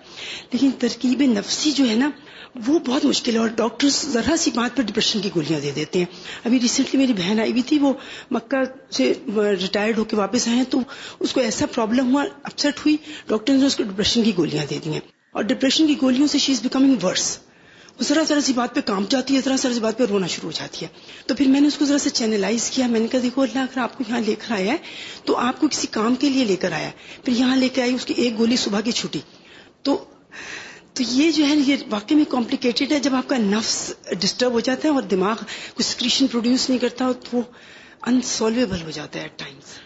[0.53, 2.09] لیکن ترکیب نفسی جو ہے نا
[2.67, 5.99] وہ بہت مشکل ہے اور ڈاکٹرز ذرا سی بات پر ڈپریشن کی گولیاں دے دیتے
[5.99, 6.05] ہیں
[6.45, 7.93] ابھی ریسنٹلی میری بہن آئی ہوئی تھی وہ
[8.37, 8.63] مکہ
[8.97, 10.79] سے ریٹائرڈ ہو کے واپس آئے تو
[11.19, 12.97] اس کو ایسا پرابلم ہوا اپسٹ ہوئی
[13.33, 16.37] ڈاکٹر نے اس کو ڈپریشن کی گولیاں دے دی ہیں اور ڈپریشن کی گولیوں سے
[16.43, 17.37] شی از بیکمنگ ورس
[17.99, 20.27] وہ ذرا ذرا سی بات پہ کام جاتی ہے ذرا ذرا سی بات پہ رونا
[20.35, 20.91] شروع ہو جاتی ہے
[21.27, 23.59] تو پھر میں نے اس کو ذرا سے چینلائز کیا میں نے کہا دیکھو اللہ
[23.69, 24.77] اگر آپ کو یہاں لے کر آیا ہے
[25.25, 26.89] تو آپ کو کسی کام کے لیے لے کر آیا
[27.25, 29.19] پھر یہاں لے کے آئی اس کی ایک گولی صبح کی چھٹی
[29.89, 29.97] تو
[30.97, 33.75] تو یہ جو ہے یہ واقعی میں کمپلیکیٹڈ ہے جب آپ کا نفس
[34.21, 35.43] ڈسٹرب ہو جاتا ہے اور دماغ
[35.75, 37.41] کچھ سکریشن پروڈیوس نہیں کرتا تو وہ
[38.07, 39.77] انسالویبل ہو جاتا ہے ایٹ ٹائمس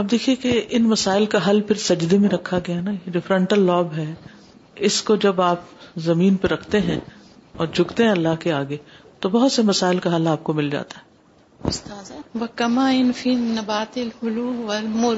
[0.00, 4.12] اب دیکھیے کہ ان مسائل کا حل پھر سجدے میں رکھا گیا نا یہ ہے
[4.86, 5.62] اس کو جب آپ
[6.04, 6.98] زمین پہ رکھتے ہیں
[7.62, 8.76] اور جھکتے ہیں اللہ کے آگے
[9.20, 11.06] تو بہت سے مسائل کا حل آپ کو مل جاتا ہے
[11.62, 12.90] کما بکما
[13.22, 15.14] فن نباتل حلو و مر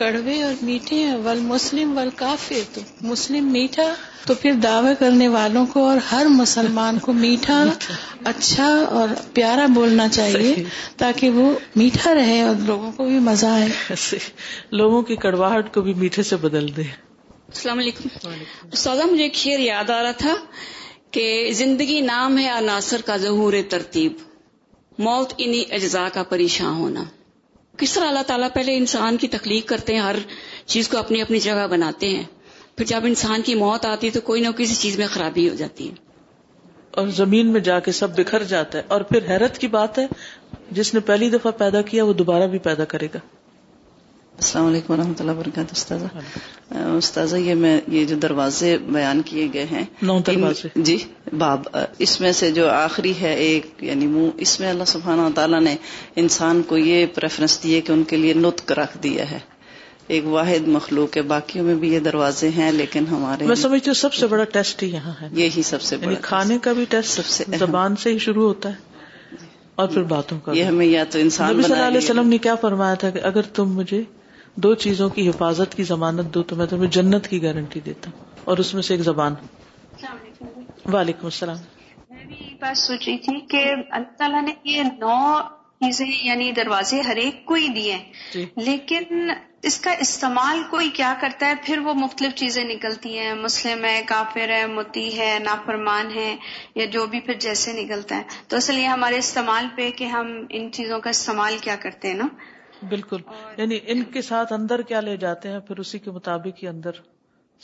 [0.00, 3.82] کڑوے اور میٹھے ول مسلم ول کافی تو مسلم میٹھا
[4.26, 7.62] تو پھر دعوے کرنے والوں کو اور ہر مسلمان کو میٹھا
[8.34, 8.68] اچھا
[9.00, 10.54] اور پیارا بولنا چاہیے
[11.04, 14.18] تاکہ وہ میٹھا رہے اور لوگوں کو بھی مزہ آئے
[14.82, 16.84] لوگوں کی کڑواہٹ کو بھی میٹھے سے بدل دے
[17.52, 18.08] السلام علیکم
[18.82, 20.32] سوزا مجھے یاد آ رہا تھا
[21.16, 24.12] کہ زندگی نام ہے عناصر کا ظہور ترتیب
[25.06, 27.02] موت انہی اجزاء کا پریشان ہونا
[27.82, 30.16] کس طرح اللہ تعالیٰ پہلے انسان کی تخلیق کرتے ہیں ہر
[30.74, 32.24] چیز کو اپنی اپنی جگہ بناتے ہیں
[32.76, 35.88] پھر جب انسان کی موت آتی تو کوئی نہ کسی چیز میں خرابی ہو جاتی
[35.88, 35.94] ہے
[37.00, 40.06] اور زمین میں جا کے سب بکھر جاتا ہے اور پھر حیرت کی بات ہے
[40.78, 43.18] جس نے پہلی دفعہ پیدا کیا وہ دوبارہ بھی پیدا کرے گا
[44.40, 49.64] السلام علیکم ورحمۃ اللہ وبرکاتہ استاذہ استاذہ یہ میں یہ جو دروازے بیان کیے گئے
[49.70, 50.96] ہیں جی
[51.38, 51.68] باب
[52.06, 55.74] اس میں سے جو آخری ہے ایک یعنی منہ اس میں اللہ سبحانہ تعالیٰ نے
[56.24, 59.38] انسان کو یہ پریفرنس دی ہے کہ ان کے لیے نطق رکھ دیا ہے
[60.16, 63.94] ایک واحد مخلوق ہے باقیوں میں بھی یہ دروازے ہیں لیکن ہمارے میں سمجھتی ہوں
[64.00, 66.84] سب سے بڑا ٹیسٹ ہی یہاں ہے یہی سب سے یعنی بڑا کھانے کا بھی
[66.96, 68.84] ٹیسٹ سب سے زبان سے ہی شروع ہوتا ہے
[69.82, 72.54] اور پھر باتوں کا یہ ہمیں یا تو انسان صلی اللہ علیہ وسلم نے کیا
[72.66, 74.02] فرمایا تھا کہ اگر تم مجھے
[74.64, 78.42] دو چیزوں کی حفاظت کی ضمانت دو تو میں تمہیں جنت کی گارنٹی دیتا ہوں
[78.50, 79.34] اور اس میں سے ایک زبان
[80.92, 81.56] وعلیکم السلام
[82.10, 85.18] میں بھی یہ بات رہی تھی کہ اللہ تعالیٰ نے یہ نو
[85.84, 87.96] چیزیں یعنی دروازے ہر ایک کو ہی دیے
[88.32, 89.30] جی۔ لیکن
[89.70, 94.00] اس کا استعمال کوئی کیا کرتا ہے پھر وہ مختلف چیزیں نکلتی ہیں مسلم ہے
[94.08, 96.34] کافر ہے متی ہے نافرمان ہے
[96.80, 100.36] یا جو بھی پھر جیسے نکلتا ہے تو اصل یہ ہمارے استعمال پہ کہ ہم
[100.58, 102.26] ان چیزوں کا استعمال کیا کرتے ہیں نا
[102.88, 103.20] بالکل
[103.58, 107.00] یعنی ان کے ساتھ اندر کیا لے جاتے ہیں پھر اسی کے مطابق ہی اندر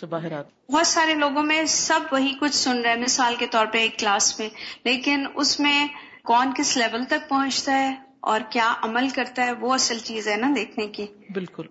[0.01, 3.47] سے باہر آتے بہت سارے لوگوں میں سب وہی کچھ سن رہے ہیں مثال کے
[3.53, 4.49] طور پہ ایک کلاس میں
[4.85, 5.87] لیکن اس میں
[6.33, 7.95] کون کس لیول تک پہنچتا ہے
[8.33, 11.67] اور کیا عمل کرتا ہے وہ اصل چیز ہے نا دیکھنے کی بالکل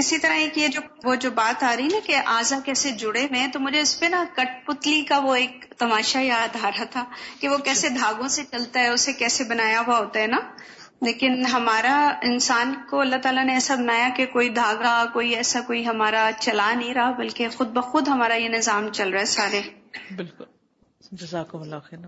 [0.00, 3.22] اسی طرح ایک یہ جو وہ جو بات آ رہی نا کہ آزا کیسے جڑے
[3.30, 6.84] ہوئے تو مجھے اس پہ نا کٹ پتلی کا وہ ایک تماشا یاد آ رہا
[6.92, 7.04] تھا
[7.40, 10.38] کہ وہ کیسے دھاگوں سے چلتا ہے اسے کیسے بنایا ہوا ہوتا ہے نا
[11.06, 11.92] لیکن ہمارا
[12.30, 16.72] انسان کو اللہ تعالیٰ نے ایسا بنایا کہ کوئی دھاگا کوئی ایسا کوئی ہمارا چلا
[16.78, 19.60] نہیں رہا بلکہ خود بخود ہمارا یہ نظام چل رہا ہے سارے
[20.16, 20.44] بالکل
[21.24, 21.98] جزاک اللہ خیر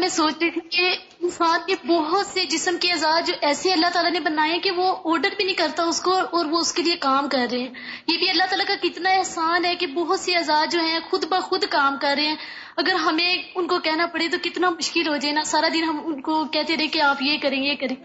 [0.00, 0.88] میں سوچ رہی تھی کہ
[1.26, 4.70] انسان کے بہت سے جسم کے اعزاز جو ایسے اللہ تعالیٰ نے بنائے ہیں کہ
[4.80, 7.58] وہ آرڈر بھی نہیں کرتا اس کو اور وہ اس کے لیے کام کر رہے
[7.58, 7.72] ہیں
[8.10, 11.24] یہ بھی اللہ تعالیٰ کا کتنا احسان ہے کہ بہت سے اعزاز جو ہیں خود
[11.30, 12.36] بخود کام کر رہے ہیں
[12.82, 16.00] اگر ہمیں ان کو کہنا پڑے تو کتنا مشکل ہو جائے نا سارا دن ہم
[16.12, 17.96] ان کو کہتے رہے کہ آپ یہ کریں یہ کریں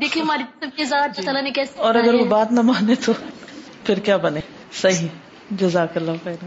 [0.00, 2.94] دیکھیں ہمارے جسم کے اعزاز اللہ تعالیٰ نے کیسے اور اگر وہ بات نہ مانے
[3.06, 3.12] تو
[3.84, 4.40] پھر کیا بنے
[4.82, 5.06] صحیح
[5.64, 6.44] جزاک اللہ خیر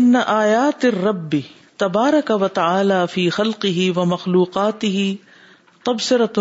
[0.00, 5.02] ان آیات ربی رب تبارک وط تعالی فی خلقی و مخلوقات و
[5.88, 6.38] تبصرۃ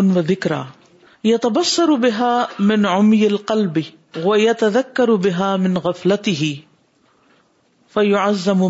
[1.29, 2.31] یا تبصر بحا
[2.69, 3.77] من القلب
[4.29, 6.53] و یا تذکر بحا من غفلتی ہی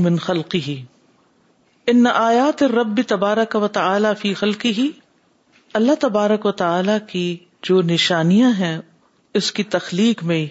[0.07, 0.75] من خلقی ہی
[1.93, 4.89] ان آیات رب تبارک وط تعالی فی خلقی ہی
[5.81, 7.25] اللہ تبارک و تعالی کی
[7.69, 8.77] جو نشانیاں ہیں
[9.39, 10.45] اس کی تخلیق میں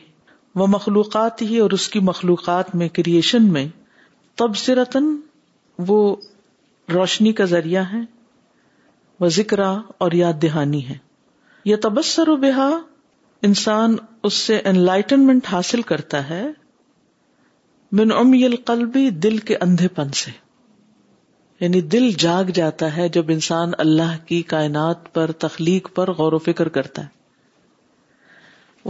[0.61, 3.67] وہ مخلوقات ہی اور اس کی مخلوقات میں کریشن میں
[4.41, 5.17] تبصرتن
[5.89, 6.15] وہ
[6.93, 8.01] روشنی کا ذریعہ ہے
[9.21, 10.97] وہ ذکر اور یاد دہانی ہے
[11.65, 12.71] یہ تبصر و بحا
[13.47, 16.45] انسان اس سے ان لائٹنمنٹ حاصل کرتا ہے
[18.01, 18.13] من
[18.67, 20.31] قلبی دل کے اندھے پن سے
[21.61, 26.39] یعنی دل جاگ جاتا ہے جب انسان اللہ کی کائنات پر تخلیق پر غور و
[26.47, 27.15] فکر کرتا ہے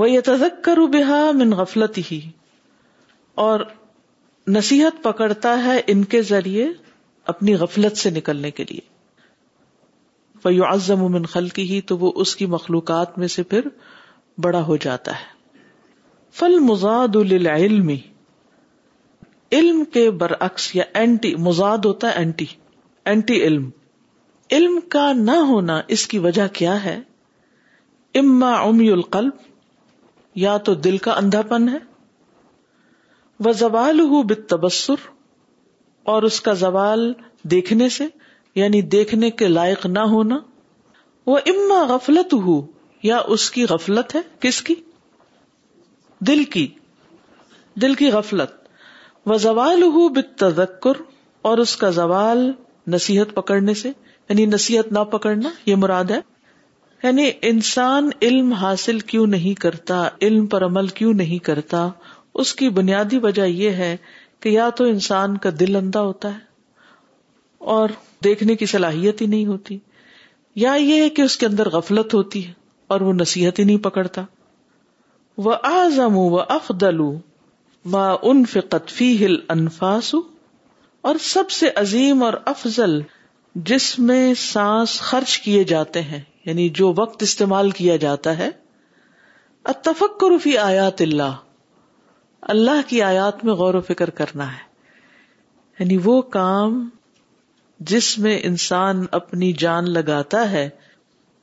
[0.00, 2.20] وہ یہ تذک کرو بحا من غفلت ہی
[3.44, 3.60] اور
[4.54, 6.66] نصیحت پکڑتا ہے ان کے ذریعے
[7.32, 8.80] اپنی غفلت سے نکلنے کے لیے
[10.42, 13.68] فیو عزم خل کی ہی تو وہ اس کی مخلوقات میں سے پھر
[14.44, 15.34] بڑا ہو جاتا ہے
[16.38, 17.88] فل مزاد العلم
[19.58, 22.46] علم کے برعکس یا اینٹی مزاد ہوتا ہے اینٹی
[23.12, 23.68] اینٹی علم
[24.56, 26.98] علم کا نہ ہونا اس کی وجہ کیا ہے
[28.18, 29.44] اما امی القلب
[30.44, 31.78] یا تو دل کا اندھا پن ہے
[33.44, 35.00] وہ زوال بت تبصر
[36.12, 37.12] اور اس کا زوال
[37.50, 38.04] دیکھنے سے
[38.54, 40.38] یعنی دیکھنے کے لائق نہ ہونا
[41.26, 42.60] وہ اما غفلت ہو
[43.02, 44.74] یا اس کی غفلت ہے کس کی
[46.26, 46.66] دل کی
[47.82, 48.50] دل کی غفلت
[49.28, 51.00] وہ زوال ہو تذکر
[51.50, 52.50] اور اس کا زوال
[52.94, 53.88] نصیحت پکڑنے سے
[54.28, 56.20] یعنی نصیحت نہ پکڑنا یہ مراد ہے
[57.02, 61.88] یعنی انسان علم حاصل کیوں نہیں کرتا علم پر عمل کیوں نہیں کرتا
[62.42, 63.96] اس کی بنیادی وجہ یہ ہے
[64.44, 67.94] کہ یا تو انسان کا دل اندھا ہوتا ہے اور
[68.24, 69.78] دیکھنے کی صلاحیت ہی نہیں ہوتی
[70.64, 72.52] یا یہ ہے کہ اس کے اندر غفلت ہوتی ہے
[72.94, 74.22] اور وہ نصیحت ہی نہیں پکڑتا
[75.46, 77.00] وہ آزم و افدل
[78.52, 80.14] فقت فی ہل انفاس
[81.08, 83.00] اور سب سے عظیم اور افضل
[83.70, 88.48] جس میں سانس خرچ کیے جاتے ہیں یعنی جو وقت استعمال کیا جاتا ہے
[89.74, 91.34] اتفکر فی آیات اللہ
[92.52, 94.64] اللہ کی آیات میں غور و فکر کرنا ہے
[95.78, 96.88] یعنی وہ کام
[97.92, 100.68] جس میں انسان اپنی جان لگاتا ہے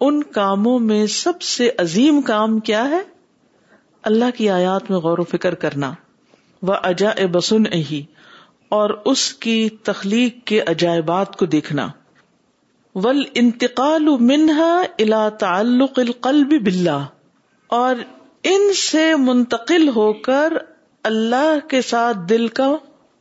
[0.08, 3.02] ان کاموں میں سب سے عظیم کام کیا ہے
[4.12, 5.92] اللہ کی آیات میں غور و فکر کرنا
[6.89, 8.02] اجا بسن اہی
[8.80, 9.56] اور اس کی
[9.89, 11.88] تخلیق کے عجائبات کو دیکھنا
[13.04, 16.98] ول انتقال منہا الا تعلق القلب بلا
[17.82, 18.04] اور
[18.52, 20.54] ان سے منتقل ہو کر
[21.10, 22.68] اللہ کے ساتھ دل کا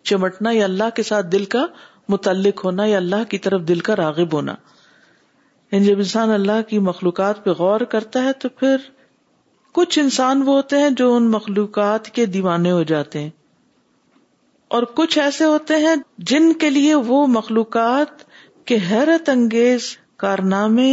[0.08, 1.64] چمٹنا یا اللہ کے ساتھ دل کا
[2.08, 4.54] متعلق ہونا یا اللہ کی طرف دل کا راغب ہونا
[5.72, 8.76] یعنی جب انسان اللہ کی مخلوقات پہ غور کرتا ہے تو پھر
[9.78, 13.30] کچھ انسان وہ ہوتے ہیں جو ان مخلوقات کے دیوانے ہو جاتے ہیں
[14.76, 15.94] اور کچھ ایسے ہوتے ہیں
[16.30, 18.22] جن کے لیے وہ مخلوقات
[18.66, 20.90] کے حیرت انگیز کارنامے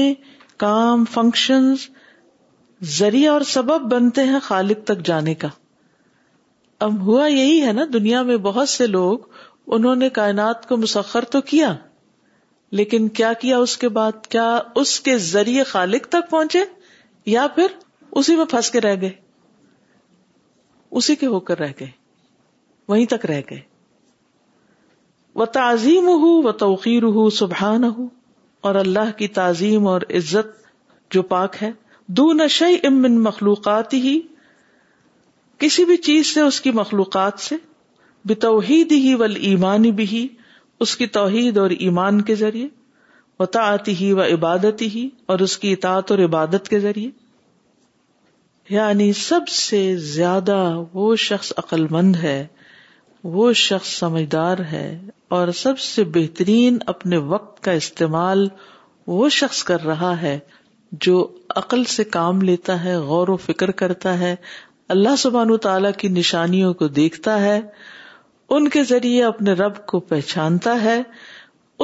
[0.65, 1.87] کام فنکشنز
[2.97, 5.47] ذریعہ اور سبب بنتے ہیں خالق تک جانے کا
[6.85, 9.19] اب ہوا یہی ہے نا دنیا میں بہت سے لوگ
[9.77, 11.73] انہوں نے کائنات کو مسخر تو کیا
[12.79, 14.45] لیکن کیا کیا اس کے بعد کیا
[14.81, 16.59] اس کے ذریعے خالق تک پہنچے
[17.31, 17.73] یا پھر
[18.21, 19.09] اسی میں پھنس کے رہ گئے
[20.99, 21.89] اسی کے ہو کر رہ گئے
[22.89, 23.59] وہیں تک رہ گئے
[25.41, 28.07] وہ تعظیم ہوں وہ توقیر ہوں سبحان ہوں
[28.69, 30.57] اور اللہ کی تعظیم اور عزت
[31.13, 31.71] جو پاک ہے
[32.19, 34.19] دو نش امن مخلوقات ہی
[35.59, 37.55] کسی بھی چیز سے اس کی مخلوقات سے
[38.29, 38.41] بتوحید
[38.89, 40.27] توحید ہی و ایمانی بھی ہی
[40.85, 42.67] اس کی توحید اور ایمان کے ذریعے
[43.61, 47.09] آتی ہی و عبادت ہی اور اس کی اطاعت اور عبادت کے ذریعے
[48.73, 49.79] یعنی سب سے
[50.15, 50.55] زیادہ
[50.93, 52.41] وہ شخص عقل مند ہے
[53.35, 54.85] وہ شخص سمجھدار ہے
[55.37, 58.47] اور سب سے بہترین اپنے وقت کا استعمال
[59.17, 60.37] وہ شخص کر رہا ہے
[61.05, 61.15] جو
[61.61, 64.35] عقل سے کام لیتا ہے غور و فکر کرتا ہے
[64.93, 67.59] اللہ سبحان تعالی کی نشانیوں کو دیکھتا ہے
[68.57, 71.01] ان کے ذریعے اپنے رب کو پہچانتا ہے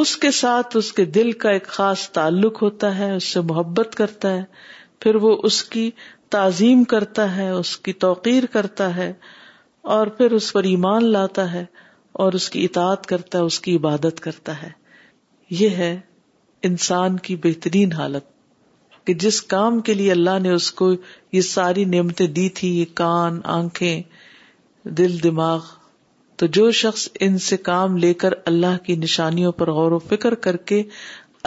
[0.01, 3.95] اس کے ساتھ اس کے دل کا ایک خاص تعلق ہوتا ہے اس سے محبت
[3.97, 4.43] کرتا ہے
[5.01, 5.89] پھر وہ اس کی
[6.37, 9.11] تعظیم کرتا ہے اس کی توقیر کرتا ہے
[9.97, 11.63] اور پھر اس پر ایمان لاتا ہے
[12.25, 14.69] اور اس کی اطاعت کرتا ہے اس کی عبادت کرتا ہے
[15.61, 15.95] یہ ہے
[16.71, 18.33] انسان کی بہترین حالت
[19.05, 20.91] کہ جس کام کے لیے اللہ نے اس کو
[21.31, 24.01] یہ ساری نعمتیں دی تھی یہ کان آنکھیں
[24.97, 25.61] دل دماغ
[26.41, 30.35] تو جو شخص ان سے کام لے کر اللہ کی نشانیوں پر غور و فکر
[30.47, 30.81] کر کے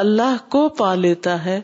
[0.05, 1.61] اللہ کو پا لیتا ہے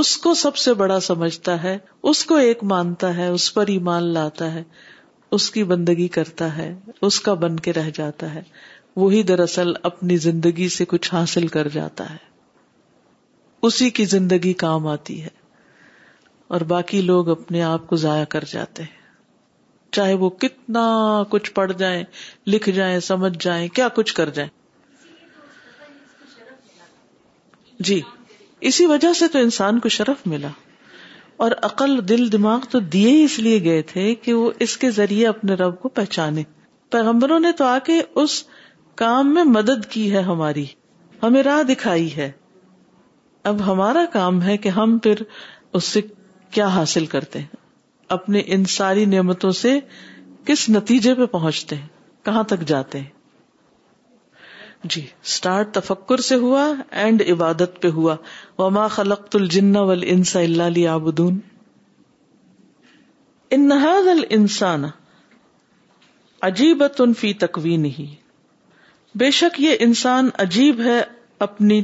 [0.00, 1.76] اس کو سب سے بڑا سمجھتا ہے
[2.10, 4.62] اس کو ایک مانتا ہے اس پر ایمان لاتا ہے
[5.38, 6.72] اس کی بندگی کرتا ہے
[7.08, 8.40] اس کا بن کے رہ جاتا ہے
[8.96, 12.28] وہی دراصل اپنی زندگی سے کچھ حاصل کر جاتا ہے
[13.68, 15.28] اسی کی زندگی کام آتی ہے
[16.54, 18.98] اور باقی لوگ اپنے آپ کو ضائع کر جاتے ہیں
[19.96, 20.82] چاہے وہ کتنا
[21.30, 22.02] کچھ پڑھ جائیں
[22.46, 24.48] لکھ جائیں سمجھ جائیں کیا کچھ کر جائیں
[27.88, 28.00] جی
[28.70, 30.48] اسی وجہ سے تو انسان کو شرف ملا
[31.44, 34.90] اور عقل دل دماغ تو دیے ہی اس لیے گئے تھے کہ وہ اس کے
[35.00, 36.42] ذریعے اپنے رب کو پہچانے
[36.92, 38.42] پیغمبروں نے تو آ کے اس
[39.04, 40.64] کام میں مدد کی ہے ہماری
[41.22, 42.30] ہمیں راہ دکھائی ہے
[43.48, 45.22] اب ہمارا کام ہے کہ ہم پھر
[45.78, 46.00] اس سے
[46.52, 47.46] کیا حاصل کرتے ہیں
[48.16, 49.78] اپنے ان ساری نعمتوں سے
[50.46, 51.86] کس نتیجے پہ پہنچتے ہیں
[52.24, 53.18] کہاں تک جاتے ہیں
[54.92, 56.64] جی اسٹارٹ تفکر سے ہوا
[57.00, 58.16] اینڈ عبادت پہ ہوا
[58.58, 59.80] وما خلقت الجنا
[60.14, 61.38] انسا اللہ علی آبدون
[64.32, 64.84] انسان
[66.48, 68.14] عجیب تنفی تکوی نہیں
[69.18, 71.00] بے شک یہ انسان عجیب ہے
[71.48, 71.80] اپنی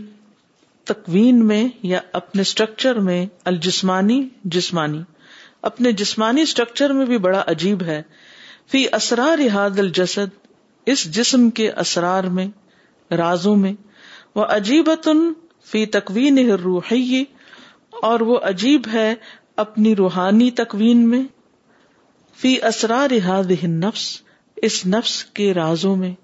[0.89, 4.19] تکوین میں یا اپنے اسٹرکچر میں الجسمانی
[4.57, 5.01] جسمانی
[5.71, 8.01] اپنے جسمانی اسٹرکچر میں بھی بڑا عجیب ہے
[8.73, 10.35] فی اسرار حاد الجسد
[10.95, 12.47] اس جسم کے اسرار میں
[13.23, 13.73] رازوں میں
[14.35, 15.19] وہ عجیب تن
[15.71, 17.25] فی تکوین روحی
[18.11, 19.13] اور وہ عجیب ہے
[19.65, 21.23] اپنی روحانی تکوین میں
[22.43, 23.13] فی اسرار
[23.73, 24.07] نفس
[24.69, 26.15] اس نفس کے رازوں میں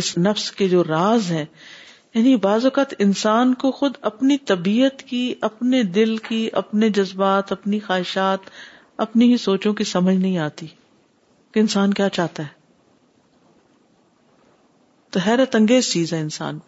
[0.00, 1.44] اس نفس کے جو راز ہیں
[2.14, 7.78] یعنی بعض اوقات انسان کو خود اپنی طبیعت کی اپنے دل کی اپنے جذبات اپنی
[7.86, 8.50] خواہشات
[9.04, 10.66] اپنی ہی سوچوں کی سمجھ نہیں آتی
[11.54, 12.60] کہ انسان کیا چاہتا ہے
[15.12, 16.58] تو حیرت انگیز چیز ہے انسان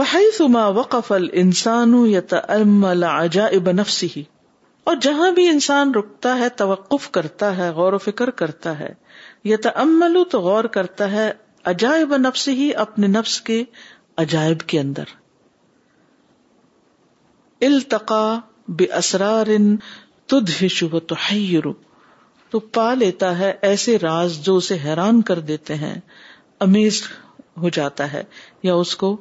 [0.00, 3.48] وہی سما وقف قفل انسان ہوں یا تا
[4.92, 8.92] اور جہاں بھی انسان رکتا ہے توقف کرتا ہے غور و فکر کرتا ہے
[9.50, 9.56] یا
[10.30, 11.30] تو غور کرتا ہے
[11.70, 13.62] عجائب نفس ہی اپنے نفس کے
[14.22, 15.12] عجائب کے اندر
[17.68, 18.24] التقا
[18.80, 19.46] بے اسرار
[20.32, 20.40] تو
[22.50, 25.94] تو پا لیتا ہے ایسے راز جو اسے حیران کر دیتے ہیں
[26.66, 27.02] امیز
[27.62, 28.22] ہو جاتا ہے
[28.62, 29.16] یا اس کو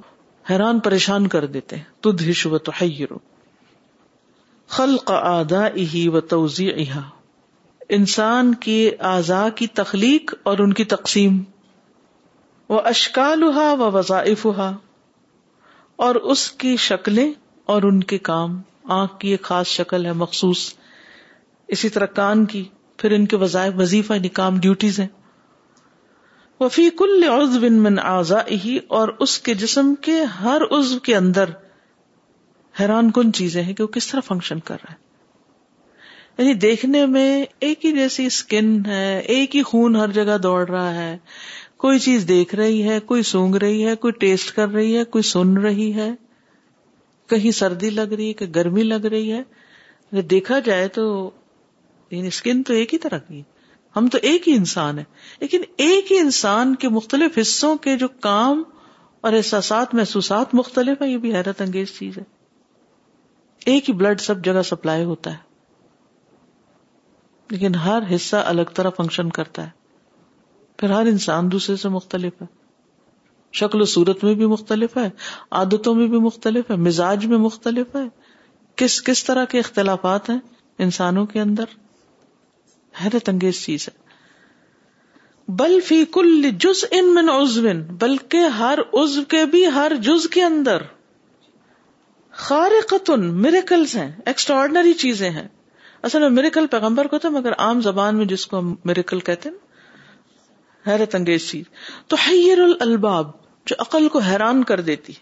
[0.49, 2.21] حیران پریشان کر دیتے ہیں تد
[2.51, 3.13] و تو خلق
[4.75, 7.09] خل کا اہی و توزی اہا
[7.99, 8.77] انسان کے
[9.15, 11.41] اذا کی تخلیق اور ان کی تقسیم
[12.74, 14.71] وہ اشکال ہوا و وظائف ہوا
[16.05, 17.30] اور اس کی شکلیں
[17.74, 18.55] اور ان کے کام
[18.95, 20.63] آنکھ کی ایک خاص شکل ہے مخصوص
[21.76, 22.63] اسی طرح کان کی
[23.03, 25.11] پھر ان کے وظائف وظیفہ یعنی کام ڈیوٹیز ہیں
[26.97, 27.30] کل
[27.86, 27.97] من
[28.65, 31.49] ہی اور اس کے جسم کے ہر عزو کے اندر
[32.80, 35.01] حیران کن چیزیں ہیں کہ وہ کس طرح فنکشن کر رہا ہے
[36.38, 37.30] یعنی دیکھنے میں
[37.65, 41.17] ایک ہی جیسی اسکن ہے ایک ہی خون ہر جگہ دوڑ رہا ہے
[41.84, 45.21] کوئی چیز دیکھ رہی ہے کوئی سونگ رہی ہے کوئی ٹیسٹ کر رہی ہے کوئی
[45.29, 46.09] سن رہی ہے
[47.29, 51.03] کہیں سردی لگ رہی ہے کہ گرمی لگ رہی ہے اگر دیکھا جائے تو
[52.11, 53.41] یعنی اسکن تو ایک ہی طرح کی
[53.95, 55.03] ہم تو ایک ہی انسان ہے
[55.39, 58.63] لیکن ایک ہی انسان کے مختلف حصوں کے جو کام
[59.27, 62.23] اور احساسات محسوسات مختلف ہیں یہ بھی حیرت انگیز چیز ہے
[63.73, 65.51] ایک ہی بلڈ سب جگہ سپلائی ہوتا ہے
[67.51, 69.81] لیکن ہر حصہ الگ طرح فنکشن کرتا ہے
[70.78, 72.45] پھر ہر انسان دوسرے سے مختلف ہے
[73.59, 75.09] شکل و صورت میں بھی مختلف ہے
[75.57, 78.07] عادتوں میں بھی مختلف ہے مزاج میں مختلف ہے
[78.82, 80.38] کس کس طرح کے اختلافات ہیں
[80.86, 81.76] انسانوں کے اندر
[83.03, 84.01] حیرت انگیز چیز ہے
[85.61, 87.61] بل فی کل جز ان من عزو
[87.99, 90.82] بلکہ ہر عزو کے بھی ہر جز کے اندر
[92.45, 95.47] خارقتن میریکلز میریکلس ہیں ایکسٹرڈنری چیزیں ہیں
[96.07, 99.49] اصل میں میریکل پیغمبر کو تھا مگر عام زبان میں جس کو ہم میریکل کہتے
[99.49, 99.57] ہیں
[100.88, 101.65] حیرت انگیز چیز
[102.09, 103.29] تو حیر الباب
[103.65, 105.13] جو عقل کو حیران کر دیتی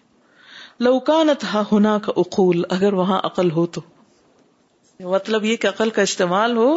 [0.88, 3.82] لوکانت ہا ہونا کا اقول اگر وہاں عقل ہو تو
[5.12, 6.70] مطلب یہ کہ عقل کا استعمال ہو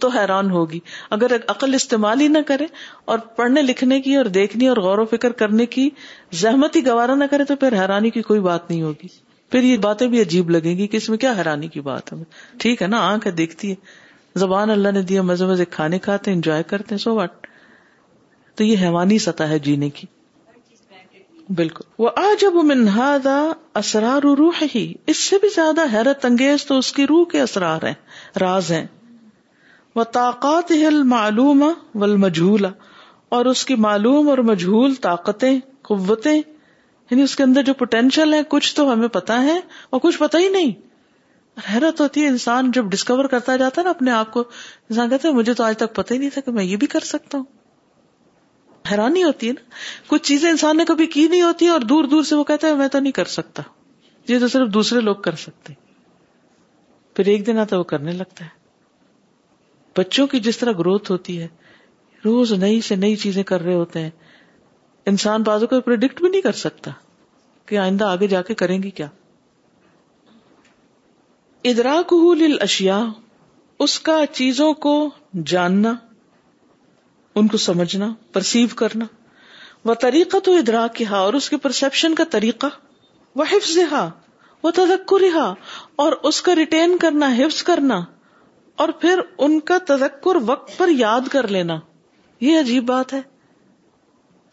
[0.00, 0.78] تو حیران ہوگی
[1.16, 2.66] اگر عقل استعمال ہی نہ کرے
[3.12, 5.88] اور پڑھنے لکھنے کی اور دیکھنے اور غور و فکر کرنے کی
[6.42, 9.08] زحمت ہی گوارا نہ کرے تو پھر حیرانی کی کوئی بات نہیں ہوگی
[9.50, 12.22] پھر یہ باتیں بھی عجیب لگیں گی کہ اس میں کیا حیرانی کی بات ہے
[12.64, 16.36] ٹھیک ہے نا آنکھ دیکھتی ہے زبان اللہ نے دیا مزے مزے کھانے کھاتے ہیں
[16.36, 17.46] انجوائے کرتے واٹ
[18.56, 20.06] تو یہ حیوانی سطح ہے جینے کی
[21.56, 22.62] بالکل وہ آ جب وہ
[23.78, 27.82] اسرار روح ہی اس سے بھی زیادہ حیرت انگیز تو اس کی روح کے اسرار
[27.88, 27.94] ہیں
[28.40, 28.86] راز ہیں
[29.98, 32.64] وہ طاقت و المجھول
[33.38, 35.54] اور اس کی معلوم اور مجھول طاقتیں
[35.88, 39.58] قوتیں یعنی اس کے اندر جو پوٹینشیل ہے کچھ تو ہمیں پتا ہے
[39.90, 40.70] اور کچھ پتا ہی نہیں
[41.72, 45.54] حیرت ہوتی ہے انسان جب ڈسکور کرتا جاتا نا اپنے آپ کو انسان کہتے مجھے
[45.60, 47.44] تو آج تک پتا ہی نہیں تھا کہ میں یہ بھی کر سکتا ہوں
[48.90, 49.72] حیرانی ہوتی ہے نا
[50.06, 52.74] کچھ چیزیں انسان نے کبھی کی نہیں ہوتی اور دور دور سے وہ کہتا ہے
[52.80, 53.62] میں تو نہیں کر سکتا
[54.28, 55.72] یہ تو صرف دوسرے لوگ کر سکتے
[57.16, 58.62] پھر ایک دن آتا وہ کرنے لگتا ہے
[59.98, 61.46] بچوں کی جس طرح گروتھ ہوتی ہے
[62.24, 64.10] روز نئی سے نئی چیزیں کر رہے ہوتے ہیں
[65.12, 66.90] انسان بازو کو پرڈکٹ بھی نہیں کر سکتا
[67.68, 69.06] کہ آئندہ آگے جا کے کریں گی کیا
[71.70, 72.12] ادراک
[72.60, 73.02] اشیا
[73.84, 74.94] اس کا چیزوں کو
[75.52, 75.94] جاننا
[77.40, 79.04] ان کو سمجھنا پرسیو کرنا
[79.84, 80.54] وہ طریقہ تو
[81.22, 82.66] اور اس کے پرسپشن کا طریقہ
[83.36, 84.08] وہ حفظ ہا ہا
[84.62, 85.22] وہ تذکر
[86.04, 88.00] اور اس کا ریٹین کرنا حفظ کرنا
[88.82, 91.78] اور پھر ان کا تذکر وقت پر یاد کر لینا
[92.44, 93.20] یہ عجیب بات ہے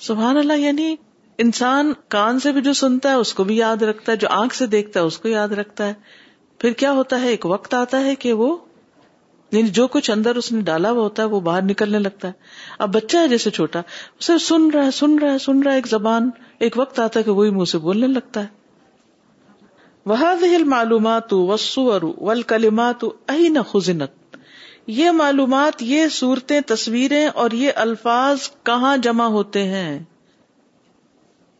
[0.07, 0.95] سبحان اللہ یعنی
[1.43, 4.55] انسان کان سے بھی جو سنتا ہے اس کو بھی یاد رکھتا ہے جو آنکھ
[4.55, 5.93] سے دیکھتا ہے اس کو یاد رکھتا ہے
[6.59, 8.55] پھر کیا ہوتا ہے ایک وقت آتا ہے کہ وہ
[9.53, 12.33] یعنی جو کچھ اندر اس نے ڈالا ہوا ہوتا ہے وہ باہر نکلنے لگتا ہے
[12.85, 13.81] اب بچہ ہے جیسے چھوٹا
[14.27, 16.29] سن رہا ہے سن رہا ہے ہے سن رہا ایک زبان
[16.67, 18.47] ایک وقت آتا ہے کہ وہی منہ سے بولنے لگتا ہے
[20.05, 21.33] وہ معلومات
[24.99, 29.87] یہ معلومات یہ صورتیں تصویریں اور یہ الفاظ کہاں جمع ہوتے ہیں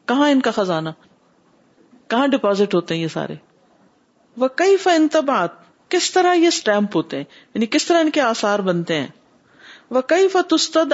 [0.08, 0.90] کہاں ان کا خزانہ
[2.14, 3.36] کہاں ڈپازٹ ہوتے ہیں یہ سارے
[4.44, 5.61] وہ کئی فنتبات
[5.92, 7.24] کس طرح یہ اسٹمپ ہوتے ہیں
[7.56, 9.08] یعنی کس طرح ان کے آسار بنتے ہیں
[9.96, 10.28] وہ کئی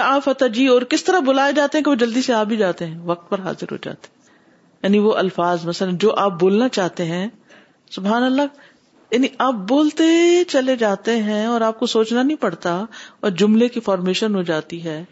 [0.04, 2.86] آ فتجی اور کس طرح بلائے جاتے ہیں کہ وہ جلدی سے آ بھی جاتے
[2.86, 4.40] ہیں وقت پر حاضر ہو جاتے ہیں
[4.86, 7.28] یعنی وہ الفاظ مثلاً جو آپ بولنا چاہتے ہیں
[7.96, 8.64] سبحان اللہ
[9.12, 10.08] یعنی آپ بولتے
[10.54, 12.74] چلے جاتے ہیں اور آپ کو سوچنا نہیں پڑتا
[13.20, 15.04] اور جملے کی فارمیشن ہو جاتی ہے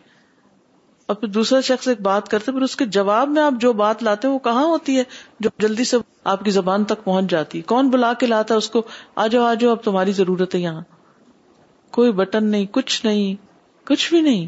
[1.08, 4.02] اور پھر دوسرا شخص ایک بات کرتے پھر اس کے جواب میں آپ جو بات
[4.04, 5.04] لاتے ہیں وہ کہاں ہوتی ہے
[5.46, 5.98] جو جلدی سے
[6.34, 8.82] آپ کی زبان تک پہنچ جاتی کون بلا کے لاتا اس کو
[9.24, 10.82] آ جاؤ آ جاؤ اب تمہاری ضرورت ہے یہاں
[11.98, 13.36] کوئی بٹن نہیں کچھ نہیں
[13.88, 14.46] کچھ بھی نہیں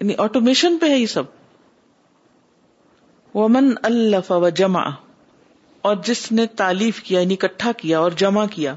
[0.00, 1.38] یعنی آٹومیشن پہ ہے یہ سب
[3.36, 4.88] ومن اللہ و جمع
[5.90, 8.74] اور جس نے تعلیف کیا یعنی اکٹھا کیا اور جمع کیا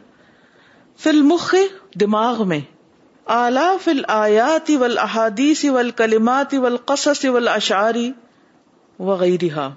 [1.04, 1.54] فلمخ
[2.02, 2.60] دماغ میں
[3.34, 8.12] آلہ فل آیاتی ول احادیثی ول کلماتی ول قصص و اشاری
[9.08, 9.68] وغیرہ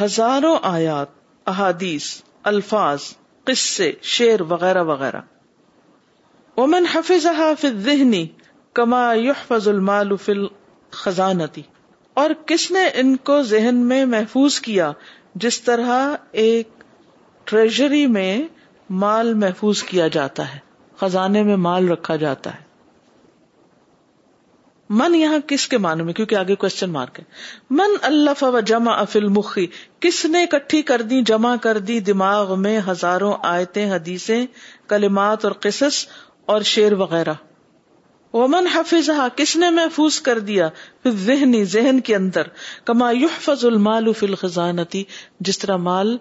[0.00, 1.08] ہزاروں آیات
[1.52, 2.04] احادیث
[2.50, 3.02] الفاظ
[3.50, 5.20] قصے شیر وغیرہ وغیرہ
[6.56, 8.24] ومن حفظ حافظ ذہنی
[8.78, 9.68] کما یوح فض
[10.24, 10.46] فل
[11.00, 11.62] خزانتی
[12.22, 14.90] اور کس نے ان کو ذہن میں محفوظ کیا
[15.46, 16.82] جس طرح ایک
[17.50, 18.36] ٹریجری میں
[19.02, 20.64] مال محفوظ کیا جاتا ہے
[21.00, 22.64] خزانے میں مال رکھا جاتا ہے
[24.98, 27.24] من یہاں کس کے معنی میں کیونکہ آگے کوشچن مارک ہے
[27.78, 29.66] من اللہ و جمع افل مخی
[30.00, 34.44] کس نے اکٹھی کر دی جمع کر دی دماغ میں ہزاروں آیتیں حدیثیں
[34.92, 36.04] کلمات اور قصص
[36.54, 37.34] اور شیر وغیرہ
[38.34, 40.68] ومن من کس نے محفوظ کر دیا
[41.24, 42.48] ذہنی ذہن کے اندر
[42.90, 45.02] کما یحفظ فض المال فل خزانتی
[45.48, 46.16] جس طرح مال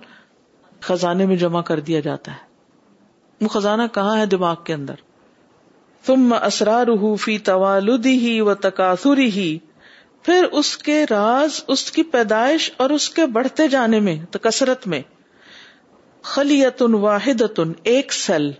[0.89, 2.44] خزانے میں جمع کر دیا جاتا ہے
[3.41, 4.95] وہ خزانہ کہاں ہے دماغ کے اندر
[6.05, 6.87] تم اسرار
[7.45, 9.57] توالدی ہی و تقاصری ہی
[10.25, 15.01] پھر اس کے راز اس کی پیدائش اور اس کے بڑھتے جانے میں کثرت میں
[16.33, 17.41] خلیطن واحد
[17.93, 18.51] ایک سیل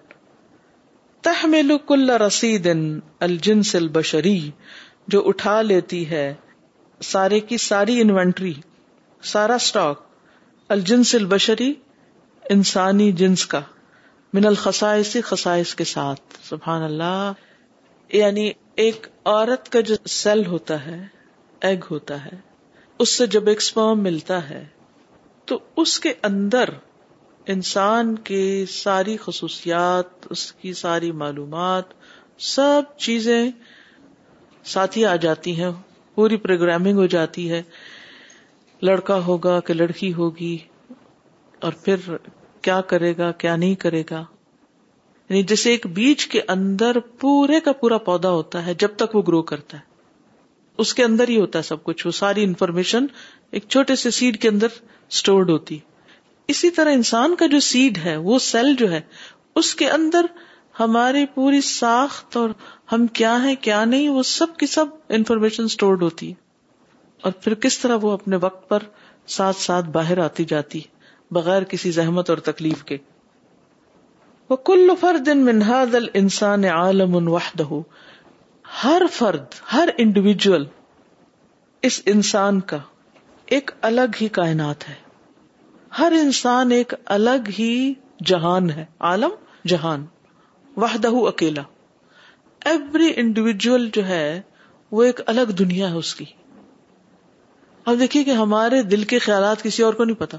[1.88, 2.68] کل رسید
[3.28, 4.38] الجنس البشری
[5.14, 6.26] جو اٹھا لیتی ہے
[7.12, 8.54] سارے کی ساری انوینٹری
[9.34, 10.04] سارا اسٹاک
[10.76, 11.74] الجنس البشری
[12.50, 13.62] انسانی جنس کا
[14.36, 17.44] من الخصائص خصائص کے ساتھ سبحان اللہ
[18.22, 18.50] یعنی
[18.86, 20.98] ایک عورت کا جو سیل ہوتا ہے
[21.68, 22.36] ایگ ہوتا ہے
[23.06, 24.64] اس سے جب ایک سپرم ملتا ہے
[25.52, 26.70] تو اس کے اندر
[27.54, 28.44] انسان کی
[28.76, 31.94] ساری خصوصیات اس کی ساری معلومات
[32.52, 33.42] سب چیزیں
[34.76, 35.72] ساتھی آ جاتی ہیں
[36.16, 37.62] پوری پروگرامنگ ہو جاتی ہے
[38.90, 40.58] لڑکا ہوگا کہ لڑکی ہوگی
[41.66, 42.10] اور پھر
[42.66, 44.20] کیا کرے گا کیا نہیں کرے گا
[45.30, 49.22] یعنی جیسے ایک بیج کے اندر پورے کا پورا پودا ہوتا ہے جب تک وہ
[49.28, 49.94] گرو کرتا ہے
[50.84, 53.06] اس کے اندر ہی ہوتا ہے سب کچھ وہ ساری انفارمیشن
[53.58, 54.80] ایک چھوٹے سے سیڈ کے اندر
[55.16, 55.78] اسٹورڈ ہوتی
[56.54, 59.02] اسی طرح انسان کا جو سیڈ ہے وہ سیل جو ہے
[59.62, 60.26] اس کے اندر
[60.80, 62.50] ہماری پوری ساخت اور
[62.92, 66.34] ہم کیا ہے کیا نہیں وہ سب کی سب انفارمیشن اسٹورڈ ہوتی
[67.28, 68.84] اور پھر کس طرح وہ اپنے وقت پر
[69.40, 70.94] ساتھ ساتھ باہر آتی جاتی ہے
[71.38, 72.98] بغیر کسی زحمت اور تکلیف کے
[74.50, 77.28] وہ کل فرد منہاد السان عالم ان
[77.70, 77.82] ہو
[78.84, 80.64] ہر فرد ہر انڈیویجل
[81.90, 82.78] اس انسان کا
[83.56, 84.94] ایک الگ ہی کائنات ہے
[86.00, 87.72] ہر انسان ایک الگ ہی
[88.26, 89.32] جہان ہے عالم
[89.70, 90.06] جہان
[90.82, 91.62] وحدہ اکیلا
[92.72, 94.42] ایوری انڈیویجل جو ہے
[94.92, 96.26] وہ ایک الگ دنیا ہے اس کی
[97.86, 100.38] اب دیکھیے کہ ہمارے دل کے خیالات کسی اور کو نہیں پتا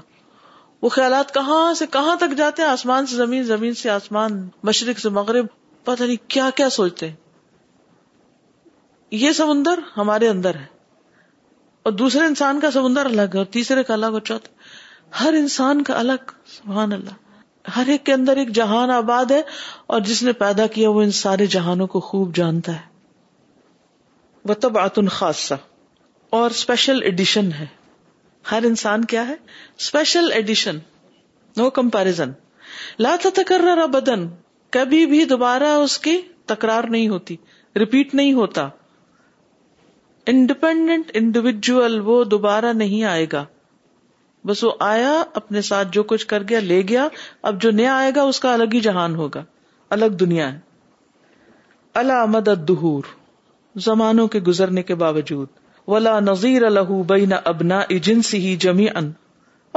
[0.81, 4.33] وہ خیالات کہاں سے کہاں تک جاتے ہیں آسمان سے زمین زمین سے آسمان
[4.69, 5.45] مشرق سے مغرب
[5.85, 7.15] پتہ نہیں کیا کیا سوچتے ہیں
[9.23, 10.65] یہ سمندر ہمارے اندر ہے
[11.87, 15.83] اور دوسرے انسان کا سمندر الگ ہے اور تیسرے کا الگ اور چوتھا ہر انسان
[15.89, 19.41] کا الگ سبحان اللہ ہر ایک کے اندر ایک جہان آباد ہے
[19.95, 22.85] اور جس نے پیدا کیا وہ ان سارے جہانوں کو خوب جانتا ہے
[24.49, 25.55] وہ تب آتن خاصا
[26.41, 27.65] اور اسپیشل ایڈیشن ہے
[28.51, 29.35] ہر انسان کیا ہے
[29.79, 30.77] اسپیشل ایڈیشن
[31.57, 32.31] نو کمپیرزن
[32.99, 34.27] لاتا تکرر بدن
[34.77, 36.17] کبھی بھی دوبارہ اس کی
[36.51, 37.35] تکرار نہیں ہوتی
[37.79, 38.67] ریپیٹ نہیں ہوتا
[40.33, 43.43] انڈیپینڈنٹ انڈیویجل وہ دوبارہ نہیں آئے گا
[44.47, 47.07] بس وہ آیا اپنے ساتھ جو کچھ کر گیا لے گیا
[47.49, 49.43] اب جو نیا آئے گا اس کا الگ ہی جہان ہوگا
[49.95, 50.59] الگ دنیا ہے
[52.03, 53.03] اللہ مدد دہور
[53.89, 55.47] زمانوں کے گزرنے کے باوجود
[55.91, 59.11] ولا نظیر الح بین ابنا اجنس ہی جمی ان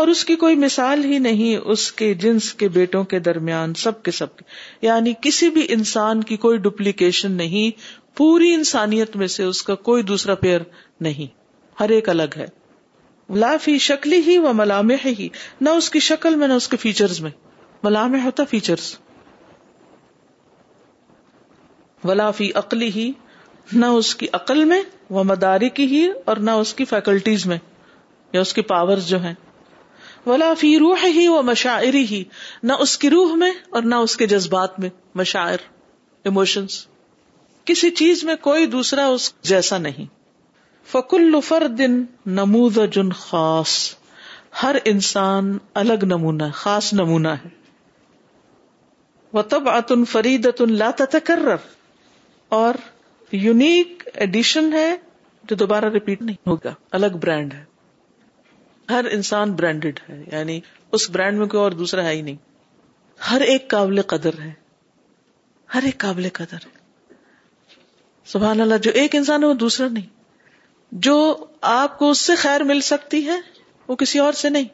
[0.03, 4.03] اور اس کی کوئی مثال ہی نہیں اس کے جنس کے بیٹوں کے درمیان سب
[4.03, 4.45] کے سب کے
[4.87, 7.81] یعنی کسی بھی انسان کی کوئی ڈپلیکیشن نہیں
[8.21, 10.61] پوری انسانیت میں سے اس کا کوئی دوسرا پیئر
[11.09, 11.35] نہیں
[11.81, 12.47] ہر ایک الگ ہے
[13.29, 15.29] ولافی شکلی ہی وہ ملام ہے ہی
[15.61, 17.31] نہ اس کی شکل میں نہ اس کے فیچرز میں
[17.85, 18.95] ملام ہوتا فیچرز
[22.09, 23.11] ولافی عقلی ہی
[23.81, 24.81] نہ اس کی عقل میں
[25.17, 27.59] وہ مداری کی ہی اور نہ اس کی فیکلٹیز میں
[28.33, 29.35] یا اس کی پاور جو ہیں
[30.27, 32.23] ولا فی روح ہی وہ مشاعری ہی
[32.71, 34.89] نہ اس کی روح میں اور نہ اس کے جذبات میں
[35.21, 35.65] مشاعر
[36.31, 36.77] ایموشنس
[37.71, 40.07] کسی چیز میں کوئی دوسرا اس جیسا نہیں
[40.93, 41.35] فکل
[41.79, 43.77] دن خاص
[44.63, 47.49] ہر انسان الگ نمونہ خاص نمونہ ہے
[49.39, 50.63] وہ تب اتن فریدت
[52.61, 52.75] اور
[53.33, 54.95] یونیک ایڈیشن ہے
[55.49, 57.65] جو دوبارہ ریپیٹ نہیں ہوگا الگ برانڈ ہے
[58.91, 60.59] ہر انسان برانڈیڈ ہے یعنی
[60.99, 62.37] اس برانڈ میں کوئی اور دوسرا ہے ہی نہیں
[63.31, 64.53] ہر ایک قابل قدر ہے
[65.75, 66.79] ہر ایک قابل قدر ہے
[68.33, 70.07] سبحان اللہ جو ایک انسان ہے وہ دوسرا نہیں
[71.07, 71.17] جو
[71.73, 73.39] آپ کو اس سے خیر مل سکتی ہے
[73.89, 74.65] وہ کسی اور سے نہیں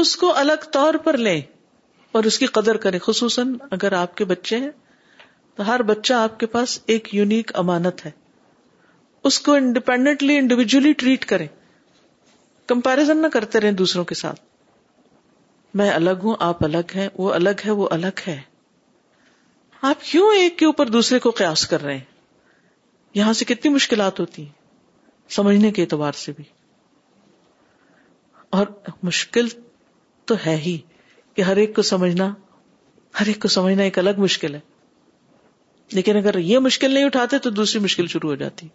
[0.00, 1.40] اس کو الگ طور پر لیں
[2.18, 4.70] اور اس کی قدر کریں خصوصاً اگر آپ کے بچے ہیں
[5.56, 8.10] تو ہر بچہ آپ کے پاس ایک یونیک امانت ہے
[9.28, 11.46] اس کو انڈیپینڈنٹلی انڈیویجلی ٹریٹ کریں
[12.68, 14.40] کمپیرزن نہ کرتے رہیں دوسروں کے ساتھ
[15.80, 18.40] میں الگ ہوں آپ الگ ہیں وہ الگ ہے وہ الگ ہے
[19.90, 22.12] آپ کیوں ایک کے اوپر دوسرے کو قیاس کر رہے ہیں
[23.14, 26.44] یہاں سے کتنی مشکلات ہوتی ہیں سمجھنے کے اعتبار سے بھی
[28.58, 28.66] اور
[29.02, 29.48] مشکل
[30.30, 30.76] تو ہے ہی
[31.36, 32.32] کہ ہر ایک کو سمجھنا
[33.20, 34.60] ہر ایک کو سمجھنا ایک الگ مشکل ہے
[35.94, 38.68] لیکن اگر یہ مشکل نہیں اٹھاتے تو دوسری مشکل شروع ہو جاتی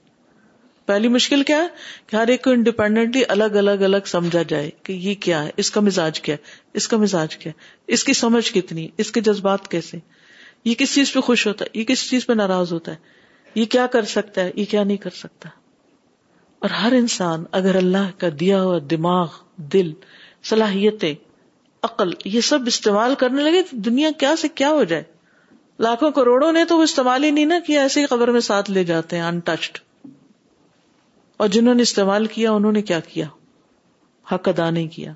[0.89, 1.67] پہلی مشکل کیا ہے
[2.07, 5.71] کہ ہر ایک کو انڈیپینڈنٹلی الگ الگ الگ سمجھا جائے کہ یہ کیا ہے اس
[5.71, 6.35] کا مزاج کیا
[6.81, 7.51] اس کا مزاج کیا
[7.97, 9.97] اس کی سمجھ کتنی اس کے جذبات کیسے
[10.69, 13.17] یہ کس چیز پہ خوش ہوتا ہے یہ کس چیز پہ ناراض ہوتا ہے
[13.59, 15.49] یہ کیا کر سکتا ہے یہ کیا نہیں کر سکتا
[16.65, 19.37] اور ہر انسان اگر اللہ کا دیا ہوا دماغ
[19.73, 19.91] دل
[20.49, 21.13] صلاحیتیں
[21.87, 25.03] عقل یہ سب استعمال کرنے لگے تو دنیا کیا سے کیا ہو جائے
[25.85, 28.71] لاکھوں کروڑوں نے تو وہ استعمال ہی نہیں نا کیا ایسے ہی قبر میں ساتھ
[28.77, 29.77] لے جاتے ہیں انٹچڈ
[31.43, 33.25] اور جنہوں نے استعمال کیا انہوں نے کیا کیا
[34.31, 35.13] حق ادا نہیں کیا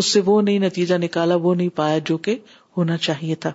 [0.00, 2.36] اس سے وہ نہیں نتیجہ نکالا وہ نہیں پایا جو کہ
[2.76, 3.52] ہونا چاہیے تھا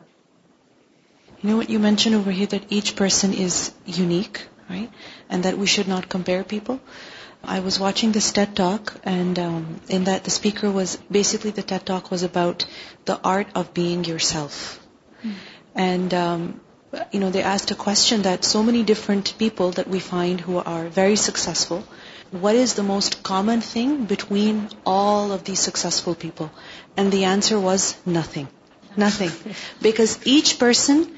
[1.43, 3.59] you know you mention over that each person is
[3.97, 4.37] unique
[4.69, 6.75] right and that we should not compare people
[7.55, 9.63] I was watching this TED talk and in
[10.05, 12.63] that the speaker was basically the TED talk was about
[13.07, 14.61] the art of being yourself
[15.75, 16.59] And um,
[17.11, 21.15] they asked a question that so many different people that we find who are very
[21.15, 21.83] successful,
[22.31, 26.51] what is the most common thing between all of these successful people?
[26.97, 28.47] And the answer was nothing.
[28.97, 29.31] Nothing.
[29.81, 31.17] Because each person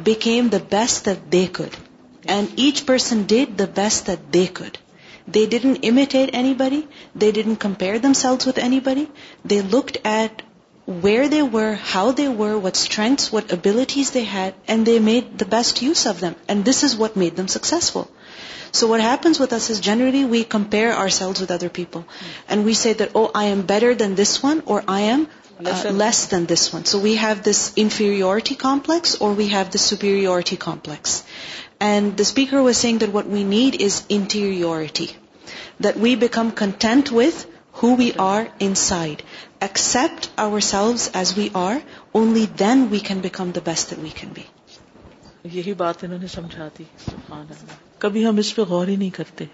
[0.00, 1.76] became the best that they could.
[2.24, 4.78] And each person did the best that they could.
[5.28, 6.86] They didn't imitate anybody.
[7.14, 9.08] They didn't compare themselves with anybody.
[9.44, 10.32] They looked at
[10.86, 15.36] where they were, how they were, what strengths, what abilities they had, and they made
[15.36, 16.36] the best use of them.
[16.48, 18.08] And this is what made them successful.
[18.70, 22.04] So what happens with us is generally we compare ourselves with other people.
[22.48, 25.28] And we say that, oh, I am better than this one, or I am
[25.64, 26.84] uh, less than this one.
[26.84, 31.24] So we have this inferiority complex, or we have the superiority complex.
[31.80, 35.16] And the speaker was saying that what we need is interiority.
[35.80, 37.44] That we become content with
[37.82, 39.22] who we are inside
[39.64, 41.74] accept ourselves as we are
[42.20, 44.42] only then we can become the best we can be
[45.58, 46.84] یہی بات انہوں نے سمجھا تھی
[48.04, 49.44] کبھی ہم اس پہ غور ہی نہیں کرتے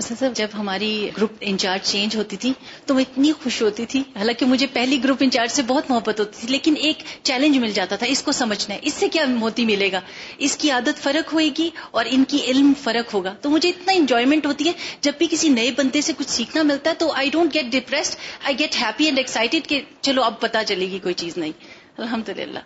[0.00, 0.86] صاحب جب ہماری
[1.16, 2.52] گروپ انچارج چینج ہوتی تھی
[2.86, 6.38] تو میں اتنی خوش ہوتی تھی حالانکہ مجھے پہلی گروپ انچارج سے بہت محبت ہوتی
[6.40, 9.64] تھی لیکن ایک چیلنج مل جاتا تھا اس کو سمجھنا ہے اس سے کیا موتی
[9.72, 10.00] ملے گا
[10.48, 13.96] اس کی عادت فرق ہوئے گی اور ان کی علم فرق ہوگا تو مجھے اتنا
[13.96, 14.72] انجوائمنٹ ہوتی ہے
[15.08, 18.16] جب بھی کسی نئے بندے سے کچھ سیکھنا ملتا ہے تو I don't get depressed
[18.44, 21.52] I get happy and excited کہ چلو اب پتا چلے گی کوئی چیز نہیں
[22.00, 22.64] الحمد للہ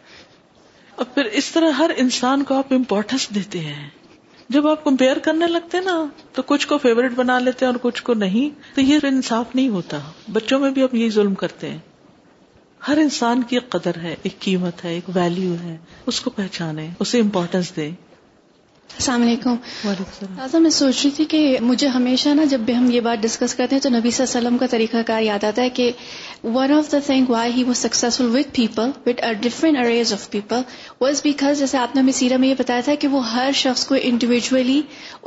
[0.96, 3.88] اور پھر اس طرح ہر انسان کو آپ امپورٹینس دیتے ہیں
[4.55, 5.94] جب آپ کمپیئر کرنے لگتے نا
[6.32, 9.99] تو کچھ کو فیوریٹ بنا لیتے اور کچھ کو نہیں تو یہ انصاف نہیں ہوتا
[10.32, 11.78] بچوں میں بھی آپ یہی ظلم کرتے ہیں
[12.88, 15.76] ہر انسان کی ایک قدر ہے ایک قیمت ہے ایک ویلو ہے
[16.12, 17.90] اس کو پہچانے اسے امپورٹینس دے
[18.99, 19.53] السلام علیکم
[19.84, 23.22] وعلیکم تازہ میں سوچ رہی تھی کہ مجھے ہمیشہ نا جب بھی ہم یہ بات
[23.22, 25.70] ڈسکس کرتے ہیں تو نبی صلی اللہ علیہ وسلم کا طریقہ کار یاد آتا ہے
[25.78, 25.90] کہ
[26.55, 30.61] one of the thing why he was successful with people with different areas of people
[31.01, 33.84] was because جیسے آپ نے ہمیں سیرا میں یہ بتایا تھا کہ وہ ہر شخص
[33.86, 34.80] کو انڈیویجلی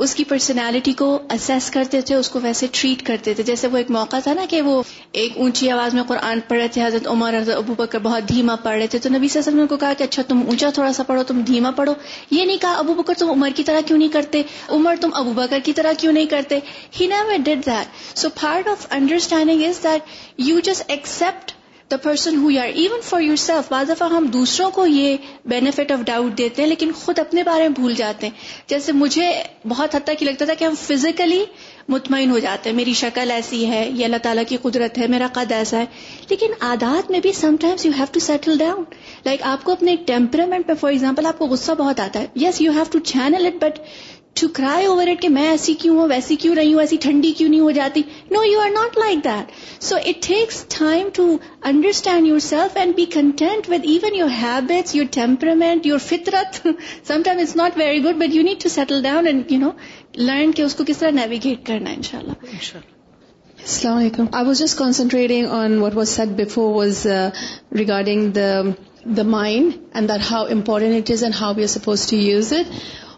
[0.06, 3.76] اس کی پرسنالٹی کو اسیس کرتے تھے اس کو ویسے ٹریٹ کرتے تھے جیسے وہ
[3.78, 4.82] ایک موقع تھا نا کہ وہ
[5.22, 8.56] ایک اونچی آواز میں قرآن پڑھ رہے تھے حضرت عمر حضرت ابو بکر بہت دھیما
[8.62, 10.22] پڑھ رہے تھے تو نبی صلی اللہ علیہ وسلم نے ان کو کہا کہ اچھا
[10.28, 11.94] تم اونچا تھوڑا سا پڑھو تم دھیما پڑھو
[12.30, 14.42] یہ نہیں کہا ابو بکر تم عمر کی طرح کیوں نہیں کرتے
[14.78, 16.58] عمر تم ابو بکر کی طرح کیوں نہیں کرتے
[17.00, 21.52] he knew did that so part of understanding is that you just accept
[21.90, 25.16] the person who یار ایون فار یور سیلف بعض دفعہ ہم دوسروں کو یہ
[25.52, 29.26] بینیفٹ آف ڈاؤٹ دیتے ہیں لیکن خود اپنے بارے میں بھول جاتے ہیں جیسے مجھے
[29.68, 31.44] بہت حد تک یہ لگتا تھا کہ ہم فزیکلی
[31.94, 35.26] مطمئن ہو جاتے ہیں میری شکل ایسی ہے یہ اللہ تعالیٰ کی قدرت ہے میرا
[35.40, 35.84] قد ایسا ہے
[36.30, 38.84] لیکن عادات میں بھی sometimes you have to settle down
[39.24, 42.60] like آپ کو اپنے ٹیمپرامنٹ پہ فار ایگزامپل آپ کو غصہ بہت آتا ہے yes
[42.60, 43.80] you have to channel it but
[44.38, 47.30] to cry over it کہ میں ایسی کیوں ہوں ویسی کیوں رہی ہوں ایسی ٹھنڈی
[47.36, 48.02] کیوں نہیں ہو جاتی
[48.32, 49.50] no you are not like that
[49.84, 51.24] so it takes time to
[51.70, 56.66] understand yourself and be content with even your habits your temperament your فطرت
[57.08, 59.70] some time not very good but you need to settle down and you know
[60.18, 62.18] learn کہ اس کو کس طرح navigate کرنا ہے
[63.62, 67.06] السلام علیکم I was just concentrating on what was said before was
[67.78, 68.30] regarding
[69.16, 72.52] the mind and that how important it is and how we are suppose to use
[72.52, 72.72] it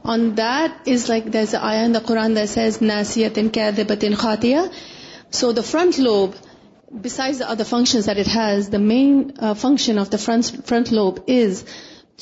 [0.04, 4.64] on that is like there's an ayah in the Quran that says nasiyatin kadhibatin khatiya.
[5.30, 6.34] So the front lobe,
[7.08, 11.22] besides the other functions that it has, the main uh, function of the front lobe
[11.26, 11.64] is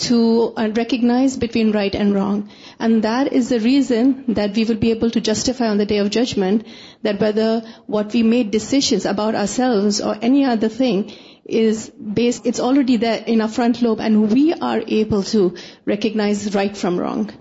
[0.02, 2.50] to uh, recognize between right and wrong.
[2.78, 5.98] And that is the reason that we will be able to justify on the Day
[5.98, 6.66] of Judgment
[7.02, 11.12] that whether what we made decisions about ourselves or any other thing
[11.44, 16.54] is based, it's already there in our front lobe, and we are able to recognize
[16.54, 17.32] right from wrong.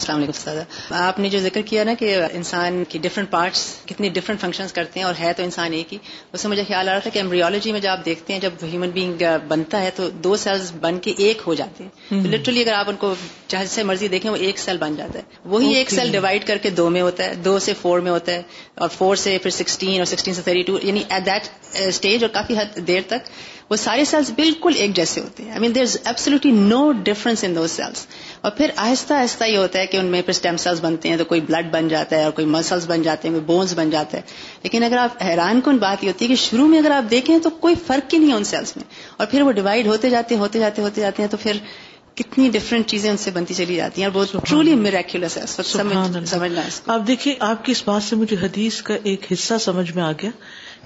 [0.00, 4.40] السلام علیکم آپ نے جو ذکر کیا نا کہ انسان کی ڈفرنٹ پارٹس کتنی ڈفرنٹ
[4.40, 5.98] فنکشنز کرتے ہیں اور ہے تو انسان ایک ہی
[6.32, 8.52] اس سے مجھے خیال آ رہا تھا کہ ایمبریولوجی میں جب آپ دیکھتے ہیں جب
[8.72, 12.72] ہیومن بینگ بنتا ہے تو دو سیلز بن کے ایک ہو جاتے ہیں لٹرلی اگر
[12.72, 13.12] آپ ان کو
[13.48, 16.58] چاہے سے مرضی دیکھیں وہ ایک سیل بن جاتا ہے وہی ایک سیل ڈیوائڈ کر
[16.62, 18.42] کے دو میں ہوتا ہے دو سے فور میں ہوتا ہے
[18.74, 21.48] اور فور سے پھر سکسٹین اور سکسٹین سے تھرٹی ٹو یعنی ایٹ دیٹ
[21.86, 23.30] اسٹیج اور کافی حد دیر تک
[23.70, 27.42] وہ سارے سیلس بالکل ایک جیسے ہوتے ہیں I mean there is absolutely no difference
[27.44, 28.06] in do cells
[28.40, 31.16] اور پھر آہستہ آہستہ یہ ہوتا ہے کہ ان میں پھر اسٹیم سیلس بنتے ہیں
[31.18, 33.90] تو کوئی بلڈ بن جاتا ہے اور کوئی مسلس بن جاتے ہیں کوئی بونس بن
[33.90, 34.22] جاتا ہے
[34.62, 37.38] لیکن اگر آپ حیران کن بات یہ ہوتی ہے کہ شروع میں اگر آپ دیکھیں
[37.42, 38.84] تو کوئی فرق ہی نہیں ہے ان سیلس میں
[39.16, 41.56] اور پھر وہ ڈیوائڈ ہوتے جاتے ہوتے جاتے ہوتے جاتے ہیں تو پھر
[42.20, 46.62] کتنی ڈفرینٹ چیزیں ان سے بنتی چلی جاتی ہیں اور ٹرولی میریکولس ہے سمجھنا
[46.94, 50.10] آپ دیکھیے آپ کی اس بات سے مجھے حدیث کا ایک حصہ سمجھ میں آ
[50.22, 50.30] گیا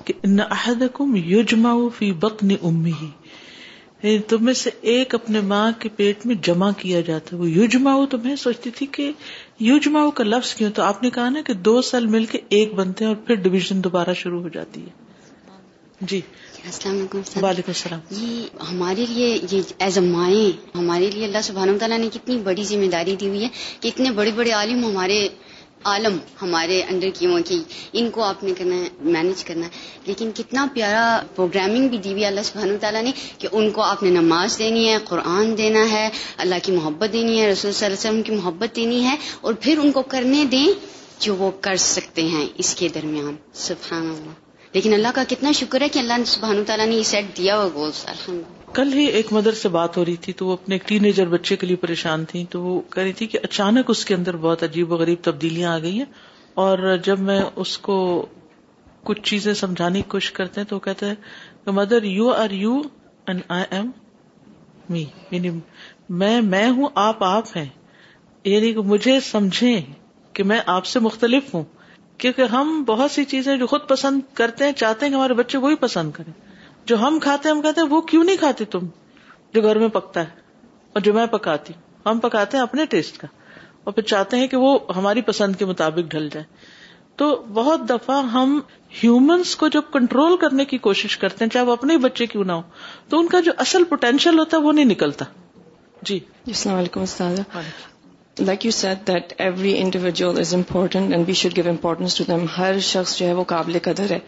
[0.05, 2.13] کہ نہ فی
[4.05, 8.07] یعنی میں سے ایک اپنے ماں کے پیٹ میں جمع کیا جاتا ہے وہ یوجماؤ
[8.15, 9.11] تو میں سوچتی تھی کہ
[9.67, 12.73] یوجماؤ کا لفظ کیوں تو آپ نے کہا نا کہ دو سال مل کے ایک
[12.81, 15.01] بنتے ہیں اور پھر ڈویژن دوبارہ شروع ہو جاتی ہے
[16.11, 16.21] جی
[16.65, 21.77] السلام علیکم وعلیکم السلام جی، ہمارے لیے یہ ایز اے مائیں ہمارے لیے اللہ سبحانہ
[21.81, 23.49] تعالیٰ نے کتنی بڑی ذمہ داری دی ہوئی ہے
[23.81, 25.27] کہ اتنے بڑے بڑے عالم ہمارے
[25.91, 27.63] عالم ہمارے انڈر کیوں کی
[28.01, 29.71] ان کو آپ نے کرنا ہے مینج کرنا ہے
[30.07, 31.01] لیکن کتنا پیارا
[31.37, 34.89] پروگرامنگ بھی دی ہوئی اللہ سبحان تعالیٰ نے کہ ان کو آپ نے نماز دینی
[34.89, 36.09] ہے قرآن دینا ہے
[36.45, 39.55] اللہ کی محبت دینی ہے رسول صلی اللہ علیہ وسلم کی محبت دینی ہے اور
[39.61, 40.67] پھر ان کو کرنے دیں
[41.25, 43.35] جو وہ کر سکتے ہیں اس کے درمیان
[43.69, 44.41] سبحان اللہ
[44.75, 47.69] لیکن اللہ کا کتنا شکر ہے کہ اللہ سبحان تعالیٰ نے یہ سیٹ دیا ہوا
[47.75, 51.05] گول الحمد کل ہی ایک مدر سے بات ہو رہی تھی تو وہ اپنے ٹین
[51.05, 54.15] ایجر بچے کے لیے پریشان تھی تو وہ کہہ رہی تھی کہ اچانک اس کے
[54.15, 56.05] اندر بہت عجیب و غریب تبدیلیاں آ گئی ہیں
[56.65, 57.97] اور جب میں اس کو
[59.11, 62.81] کچھ چیزیں سمجھانے کی کوشش کرتے ہیں تو وہ کہتے ہیں mother you are you
[63.33, 63.91] and I am
[64.95, 65.51] me یعنی
[66.23, 67.69] میں میں ہوں آپ آپ ہیں
[68.53, 69.81] یعنی کہ مجھے سمجھیں
[70.37, 71.63] کہ میں آپ سے مختلف ہوں
[72.23, 75.59] کیونکہ ہم بہت سی چیزیں جو خود پسند کرتے ہیں چاہتے ہیں کہ ہمارے بچے
[75.67, 76.33] وہی پسند کریں
[76.87, 78.87] جو ہم کھاتے ہم کہتے ہیں وہ کیوں نہیں کھاتے تم
[79.55, 80.41] جو گھر میں پکتا ہے
[80.93, 81.73] اور جو میں پکاتی
[82.07, 83.29] ہم پکاتے ہیں اپنے ٹیسٹ کا
[83.85, 86.45] اور پھر چاہتے ہیں کہ وہ ہماری پسند کے مطابق ڈھل جائے
[87.21, 88.59] تو بہت دفعہ ہم
[89.03, 92.53] ہیومنس کو جب کنٹرول کرنے کی کوشش کرتے ہیں چاہے وہ اپنے بچے کیوں نہ
[92.53, 92.63] ہو
[93.09, 97.03] تو ان کا جو اصل پوٹینشیل ہوتا ہے وہ نہیں نکلتا جی, جی، السلام علیکم
[97.03, 97.39] استاد
[98.41, 102.21] like you said that every individual is important and we should give importance
[102.59, 104.19] ہر شخص جو ہے وہ قابل قدر ہے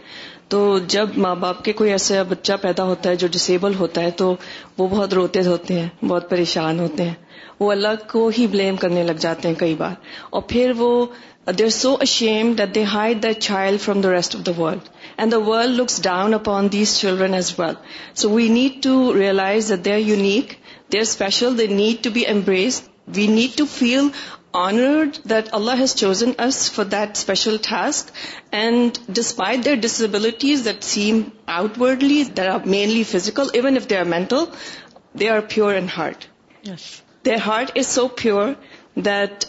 [0.55, 0.59] تو
[0.94, 4.26] جب ماں باپ کے کوئی ایسا بچہ پیدا ہوتا ہے جو ڈسیبل ہوتا ہے تو
[4.78, 7.14] وہ بہت روتے ہوتے ہیں بہت پریشان ہوتے ہیں
[7.61, 9.94] وہ اللہ کو ہی بلیم کرنے لگ جاتے ہیں کئی بار
[10.30, 10.90] اور پھر وہ
[11.59, 14.88] they are so ashamed that they hide the child from the rest of the world
[15.18, 17.74] and the world looks down upon these children as well
[18.22, 20.55] so we need to realize that they are unique
[20.92, 22.82] they are special they need to be embrace
[23.14, 24.09] we need to feel
[24.62, 28.11] honoured that Allah has chosen us for that special task
[28.55, 31.20] and despite their disabilities that seem
[31.80, 34.44] outwardly there are mainly physical even if they are mental
[35.20, 36.24] they are pure and heart
[37.26, 38.52] their heart is so pure
[39.05, 39.44] that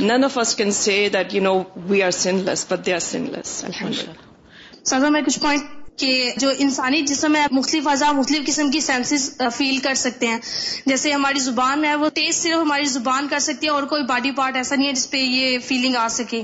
[0.00, 2.10] none of us can see that you know we are
[2.46, 3.26] sinless but they are sin
[3.90, 6.10] sinless میں کچھ point کہ
[6.44, 10.38] جو انسانی جسم ہے مختلف اعضاء مختلف قسم کی سینسز فیل کر سکتے ہیں
[10.92, 14.30] جیسے ہماری زبان ہے وہ تیز صرف ہماری زبان کر سکتی ہے اور کوئی باڈی
[14.38, 16.42] پارٹ ایسا نہیں ہے جس پہ یہ فیلنگ آ سکے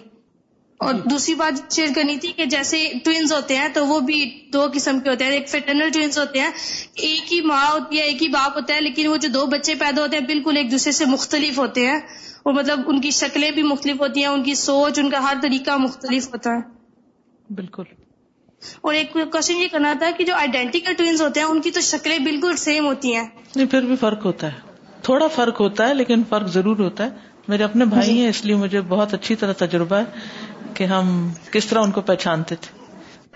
[0.86, 4.18] اور دوسری بات شیئر کرنی تھی کہ جیسے ٹوئنز ہوتے ہیں تو وہ بھی
[4.52, 6.50] دو قسم کے ہوتے ہیں ایک فیٹرنل ٹوئنز ہوتے ہیں
[7.09, 9.74] ایک ہی ماں ہوتی ہے ایک ہی باپ ہوتا ہے لیکن وہ جو دو بچے
[9.86, 11.98] پیدا ہوتے ہیں بالکل ایک دوسرے سے مختلف ہوتے ہیں
[12.44, 15.42] وہ مطلب ان کی شکلیں بھی مختلف ہوتی ہیں ان کی سوچ ان کا ہر
[15.46, 17.90] طریقہ مختلف ہوتا ہے بالکل
[18.82, 22.18] اور ایک کوشچن یہ کرنا تھا کہ جو آئیڈینٹیکل ہوتے ہیں ان کی تو شکلیں
[22.24, 24.74] بالکل سیم ہوتی ہیں نہیں پھر بھی فرق ہوتا ہے
[25.08, 28.54] تھوڑا فرق ہوتا ہے لیکن فرق ضرور ہوتا ہے میرے اپنے بھائی ہیں اس لیے
[28.64, 31.10] مجھے بہت اچھی طرح تجربہ ہے کہ ہم
[31.52, 32.84] کس طرح ان کو پہچانتے تھے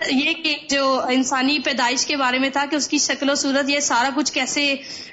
[0.09, 3.69] یہ کہ جو انسانی پیدائش کے بارے میں تھا کہ اس کی شکل و صورت
[3.69, 4.63] یہ سارا کچھ کیسے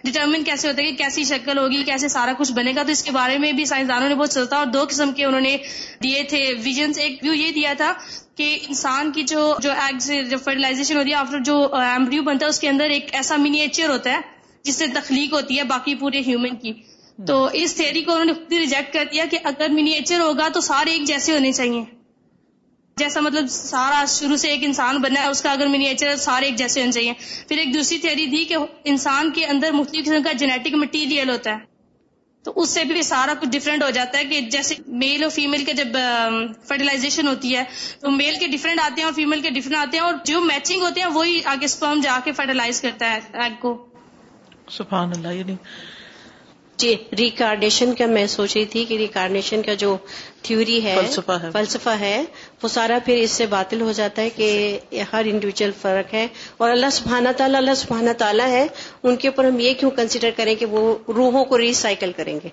[0.05, 3.03] ڈٹرمن کیسے ہوتا ہے کہ کیسی شکل ہوگی کیسے سارا کچھ بنے گا تو اس
[3.05, 5.57] کے بارے میں بھی سائنسدانوں نے بہت سوچا اور دو قسم کے انہوں نے
[6.03, 7.93] دیے تھے ویژنس ایک ویو یہ دیا تھا
[8.37, 9.71] کہ انسان کی جو جو
[10.31, 13.89] جو فرٹیلائزیشن ہوتی ہے آفٹر جو ایمبریو بنتا ہے اس کے اندر ایک ایسا مینیچر
[13.89, 14.21] ہوتا ہے
[14.65, 16.73] جس سے تخلیق ہوتی ہے باقی پورے ہیومن کی
[17.27, 20.49] تو اس تھیری کو انہوں نے خود ہی ریجیکٹ کر دیا کہ اگر مینیچر ہوگا
[20.55, 21.81] تو سارے ایک جیسے ہونے چاہیے
[23.01, 26.57] جیسا مطلب سارا شروع سے ایک انسان بنا ہے اس کا اگر مینیچر سارے ایک
[26.59, 27.13] جیسے ہونے چاہیے
[27.49, 28.57] پھر ایک دوسری تھیری تھی کہ
[28.95, 31.67] انسان کے اندر مختلف قسم کا جینیٹک مٹیریل ہوتا ہے
[32.47, 34.75] تو اس سے بھی سارا کچھ ڈفرینٹ ہو جاتا ہے کہ جیسے
[35.05, 35.97] میل اور فیمل کے جب
[36.69, 37.65] فرٹیلائزیشن ہوتی ہے
[38.01, 40.83] تو میل کے ڈفرینٹ آتے ہیں اور فیمل کے ڈفرینٹ آتے ہیں اور جو میچنگ
[40.89, 43.75] ہوتے ہیں وہی آگے اسپرم جا کے فرٹیلائز کرتا ہے ایگ کو
[44.79, 45.57] سبحان اللہ یعنی
[46.81, 49.97] جی ریکارڈیشن کا میں سوچ رہی تھی کہ ریکارڈیشن کا جو
[50.49, 50.95] تھیوری ہے
[51.53, 52.23] فلسفہ ہے
[52.63, 56.27] وہ سارا پھر اس سے باطل ہو جاتا ہے کہ ہر انڈیویجل فرق ہے
[56.59, 58.67] اور اللہ سبحانہ تعالیٰ اللہ سبحانہ تعالیٰ ہے
[59.03, 60.85] ان کے اوپر ہم یہ کیوں کنسیڈر کریں کہ وہ
[61.17, 62.49] روحوں کو ریسائکل کریں گے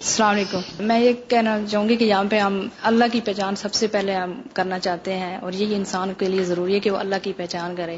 [0.00, 3.74] السلام علیکم میں یہ کہنا چاہوں گی کہ یہاں پہ ہم اللہ کی پہچان سب
[3.74, 6.96] سے پہلے ہم کرنا چاہتے ہیں اور یہی انسان کے لیے ضروری ہے کہ وہ
[6.96, 7.96] اللہ کی پہچان کرے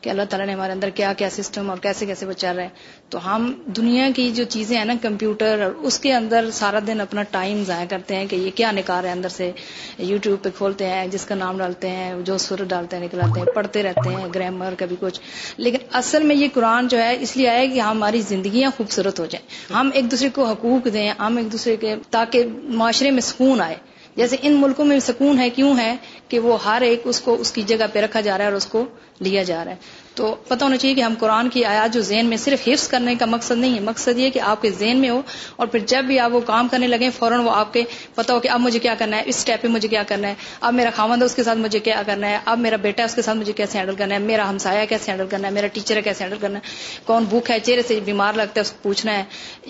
[0.00, 2.64] کہ اللہ تعالیٰ نے ہمارے اندر کیا کیا سسٹم اور کیسے کیسے وہ چل رہے
[2.64, 6.78] ہیں تو ہم دنیا کی جو چیزیں ہیں نا کمپیوٹر اور اس کے اندر سارا
[6.86, 9.50] دن اپنا ٹائم ضائع کرتے ہیں کہ یہ کیا نکال ہے اندر سے
[9.98, 13.54] یوٹیوب پہ کھولتے ہیں جس کا نام ڈالتے ہیں جو سر ڈالتے ہیں نکلاتے ہیں
[13.54, 15.20] پڑھتے رہتے ہیں گرامر کبھی کچھ
[15.58, 19.26] لیکن اصل میں یہ قرآن جو ہے اس لیے آیا کہ ہماری زندگیاں خوبصورت ہو
[19.34, 19.44] جائیں
[19.76, 22.44] ہم ایک دوسرے کو حقوق دیں ہم ایک دوسرے کے تاکہ
[22.82, 23.76] معاشرے میں سکون آئے
[24.16, 25.94] جیسے ان ملکوں میں سکون ہے کیوں ہے
[26.28, 28.56] کہ وہ ہر ایک اس کو اس کی جگہ پہ رکھا جا رہا ہے اور
[28.56, 28.84] اس کو
[29.28, 32.26] لیا جا رہا ہے تو پتہ ہونا چاہیے کہ ہم قرآن کی آیات جو ذہن
[32.28, 35.10] میں صرف حفظ کرنے کا مقصد نہیں ہے مقصد یہ کہ آپ کے ذہن میں
[35.10, 35.20] ہو
[35.56, 37.82] اور پھر جب بھی آپ وہ کام کرنے لگیں فوراً وہ آپ کے
[38.14, 40.34] پتہ ہو کہ اب مجھے کیا کرنا ہے اس ٹائپ پہ مجھے کیا کرنا ہے
[40.70, 43.22] اب میرا ہے اس کے ساتھ مجھے کیا کرنا ہے اب میرا بیٹا اس کے
[43.22, 46.02] ساتھ مجھے کیسے ہینڈل کرنا ہے میرا ہمسایا کیسے ہینڈل کرنا ہے میرا ٹیچر ہے
[46.08, 46.68] کیسے ہینڈل کرنا ہے
[47.06, 49.22] کون بھوک ہے چہرے سے بیمار لگتا ہے اس کو پوچھنا ہے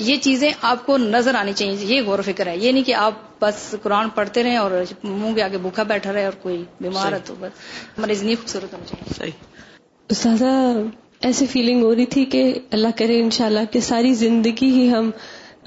[0.09, 2.95] یہ چیزیں آپ کو نظر آنی چاہیے یہ غور و فکر ہے یہ نہیں کہ
[3.05, 4.70] آپ بس قرآن پڑھتے رہیں اور
[5.03, 7.61] منہ کے آگے بھوکھا بیٹھا رہے اور کوئی بیمار ہے تو بس
[7.99, 9.49] ہماری جتنی خوبصورت صحیح
[10.19, 10.53] زیادہ
[11.27, 12.43] ایسی فیلنگ ہو رہی تھی کہ
[12.77, 15.11] اللہ کرے انشاءاللہ کہ ساری زندگی ہی ہم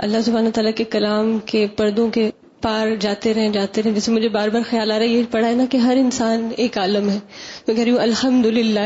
[0.06, 2.30] اللہ سبحانہ تعالیٰ کے کلام کے پردوں کے
[2.62, 5.48] پار جاتے رہیں جاتے رہے جیسے مجھے بار بار خیال آ رہا ہے یہ پڑھا
[5.48, 7.18] ہے نا کہ ہر انسان ایک عالم ہے
[7.66, 8.86] کہہ رہی ہوں الحمد للہ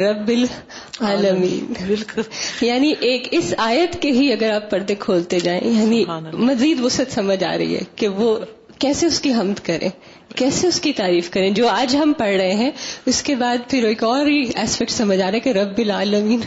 [0.00, 2.22] رب العالمین بالکل
[2.66, 7.42] یعنی ایک اس آیت کے ہی اگر آپ پردے کھولتے جائیں یعنی مزید وسعت سمجھ
[7.44, 8.36] آ رہی ہے کہ وہ
[8.78, 9.88] کیسے اس کی حمد کریں
[10.34, 12.70] کیسے اس کی تعریف کریں جو آج ہم پڑھ رہے ہیں
[13.12, 16.40] اس کے بعد پھر ایک اور ایسپیکٹ سمجھ آ رہا ہے کہ رب العالمین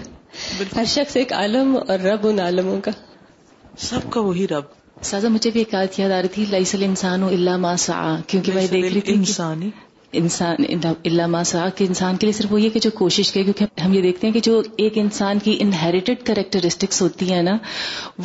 [0.76, 2.92] ہر شخص ایک عالم اور رب ان عالموں کا
[3.90, 4.78] سب کا وہی رب
[5.12, 7.22] سازا مجھے بھی ایک بات یاد آ رہی تھی سل انسان
[7.62, 9.06] ما اللہ کیونکہ
[11.08, 14.02] علامہ سا کہ انسان کے لیے صرف وہی ہے کہ جو کوشش کیونکہ ہم یہ
[14.02, 17.58] دیکھتے ہیں کہ جو ایک انسان کی انہیریٹڈ کریکٹرسٹکس ہوتی ہیں نا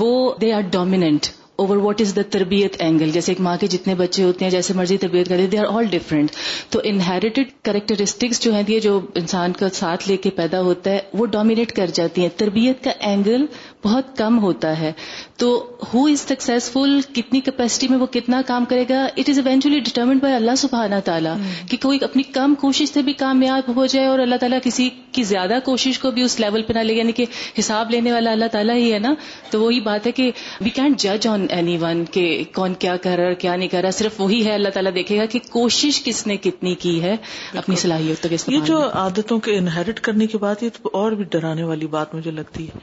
[0.01, 1.27] وہ they are dominant
[1.63, 4.75] over what is the تربیت اینگل جیسے ایک ماں کے جتنے بچے ہوتے ہیں جیسے
[4.77, 6.31] مرضی تربیت کرتے ہیں دے آر آل ڈفرینٹ
[6.71, 11.27] تو انہیریٹڈ کریکٹرسٹکس جو ہیں جو انسان کا ساتھ لے کے پیدا ہوتا ہے وہ
[11.37, 13.45] ڈومینیٹ کر جاتی ہیں تربیت کا اینگل
[13.85, 14.91] بہت کم ہوتا ہے
[15.39, 15.49] تو
[15.93, 20.23] ہو از سکسیزفل کتنی کیپیسٹی میں وہ کتنا کام کرے گا it is eventually determined
[20.23, 21.67] by Allah سبحانہ تعالیٰ hmm.
[21.71, 25.23] کہ کوئی اپنی کم کوشش سے بھی کامیاب ہو جائے اور اللہ تعالیٰ کسی کی
[25.33, 27.25] زیادہ کوشش کو بھی اس لیول پہ نہ لے یعنی کہ
[27.59, 29.15] حساب لینے والا اللہ تعالیٰ ہی ہے نا
[29.51, 30.31] تو وہی بات ہے کہ
[30.65, 32.25] وی کینٹ جج آن اینی ون کہ
[32.55, 35.19] کون کیا کر رہا ہے کیا نہیں کر رہا صرف وہی ہے اللہ تعالیٰ دیکھے
[35.21, 37.15] گا کہ کوشش کس نے کتنی کی ہے
[37.59, 41.25] اپنی صلاحیت تک یہ جو عادتوں کے انہیرٹ کرنے کی بات یہ تو اور بھی
[41.31, 42.79] ڈرانے والی بات مجھے لگتی ہے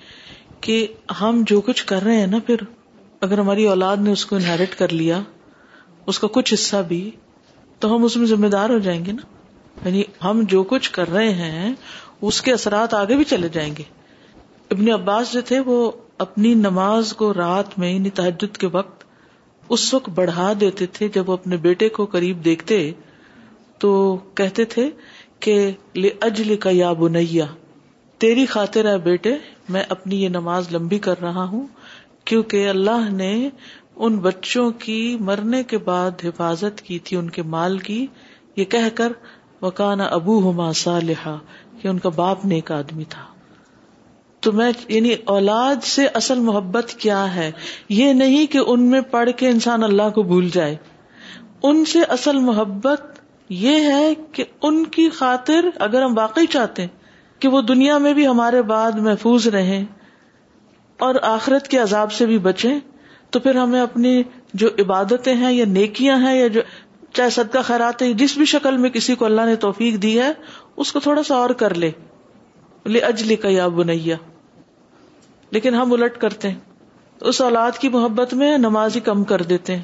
[0.61, 0.85] کہ
[1.21, 2.61] ہم جو کچھ کر رہے ہیں نا پھر
[3.27, 5.19] اگر ہماری اولاد نے اس کو انہیرٹ کر لیا
[6.11, 7.09] اس کا کچھ حصہ بھی
[7.79, 11.11] تو ہم اس میں ذمہ دار ہو جائیں گے نا یعنی ہم جو کچھ کر
[11.11, 11.73] رہے ہیں
[12.29, 13.83] اس کے اثرات آگے بھی چلے جائیں گے
[14.71, 15.79] ابن عباس جو تھے وہ
[16.23, 19.03] اپنی نماز کو رات میں یعنی تحجد کے وقت
[19.77, 22.77] اس وقت بڑھا دیتے تھے جب وہ اپنے بیٹے کو قریب دیکھتے
[23.83, 23.93] تو
[24.41, 24.89] کہتے تھے
[25.45, 25.55] کہ
[26.01, 27.45] لے اجل کا یا بنیا
[28.25, 29.33] تیری خاطر ہے بیٹے
[29.75, 31.65] میں اپنی یہ نماز لمبی کر رہا ہوں
[32.31, 34.99] کیونکہ اللہ نے ان بچوں کی
[35.29, 38.05] مرنے کے بعد حفاظت کی تھی ان کے مال کی
[38.61, 39.17] یہ کہہ کر
[39.61, 41.37] وکانا ابو ہوما سا لہا
[41.81, 43.30] کہ ان کا باپ نیک آدمی تھا
[44.45, 47.49] تو میں یعنی اولاد سے اصل محبت کیا ہے
[47.95, 50.75] یہ نہیں کہ ان میں پڑھ کے انسان اللہ کو بھول جائے
[51.69, 53.19] ان سے اصل محبت
[53.65, 56.85] یہ ہے کہ ان کی خاطر اگر ہم واقعی چاہتے
[57.39, 59.83] کہ وہ دنیا میں بھی ہمارے بعد محفوظ رہیں
[61.09, 62.73] اور آخرت کے عذاب سے بھی بچے
[63.35, 64.21] تو پھر ہمیں اپنی
[64.63, 66.61] جو عبادتیں ہیں یا نیکیاں ہیں یا جو
[67.17, 70.31] چاہے صدقہ خیرات ہے جس بھی شکل میں کسی کو اللہ نے توفیق دی ہے
[70.83, 71.91] اس کو تھوڑا سا اور کر لے
[72.93, 74.15] لے اجلی کا یا بنیا
[75.55, 79.83] لیکن ہم الٹ کرتے ہیں اس اولاد کی محبت میں نمازی کم کر دیتے ہیں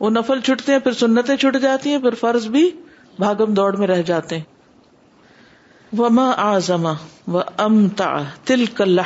[0.00, 2.68] وہ نفل چھٹتے ہیں پھر سنتیں چھٹ جاتی ہیں پھر فرض بھی
[3.24, 6.92] بھاگم دوڑ میں رہ جاتے ہیں وما آزما
[7.34, 7.40] و
[8.50, 9.00] تل کل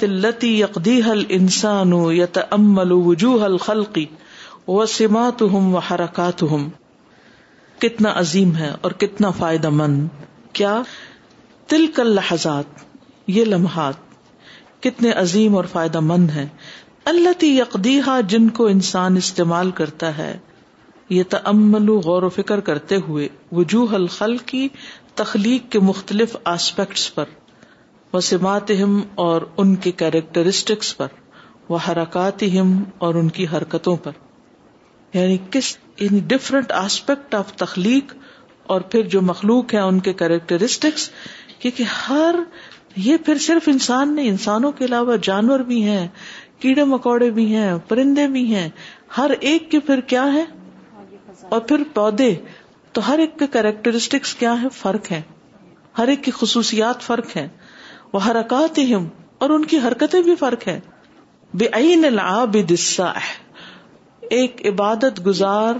[0.00, 4.04] تل التی یقدی حل انسان یت امل وجوہ خلقی
[4.74, 6.68] و سما تم و حرکات ہم
[7.84, 10.06] کتنا عظیم ہے اور کتنا فائدہ مند
[10.60, 10.80] کیا
[11.72, 12.84] تل کل حزات
[13.38, 14.04] یہ لمحات
[14.86, 16.46] کتنے عظیم اور فائدہ مند ہیں
[17.12, 20.32] اللہ جن کو انسان استعمال کرتا ہے
[21.16, 23.28] یہ تمل غور و فکر کرتے ہوئے
[23.58, 24.66] وجوہ الخل کی
[25.22, 28.44] تخلیق کے مختلف آسپیکٹس پر
[29.24, 31.16] اور ان کے کیریکٹرسٹکس پر
[31.68, 32.42] وہ حرکات
[33.06, 34.18] اور ان کی حرکتوں پر
[35.14, 35.76] یعنی کس
[36.34, 38.12] ڈفرنٹ آسپیکٹ آف تخلیق
[38.74, 41.10] اور پھر جو مخلوق ہے ان کے کیریکٹرسٹکس
[41.58, 42.42] کیونکہ ہر
[43.04, 46.06] یہ پھر صرف انسان نہیں انسانوں کے علاوہ جانور بھی ہیں
[46.60, 48.68] کیڑے مکوڑے بھی ہیں پرندے بھی ہیں
[49.16, 50.44] ہر ایک کے پھر کیا ہے
[51.50, 52.34] اور پھر پودے
[52.92, 55.20] تو ہر ایک کے کیریکٹرسٹکس کیا ہے فرق ہے
[55.98, 57.46] ہر ایک کی خصوصیات فرق ہے
[58.12, 59.06] وہ حرکات ہم
[59.44, 60.78] اور ان کی حرکتیں بھی فرق ہے
[61.60, 63.04] بے عین نے
[64.36, 65.74] ایک عبادت گزار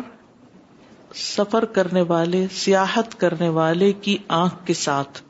[1.23, 5.23] سفر کرنے والے سیاحت کرنے والے کی آنکھ کے ساتھ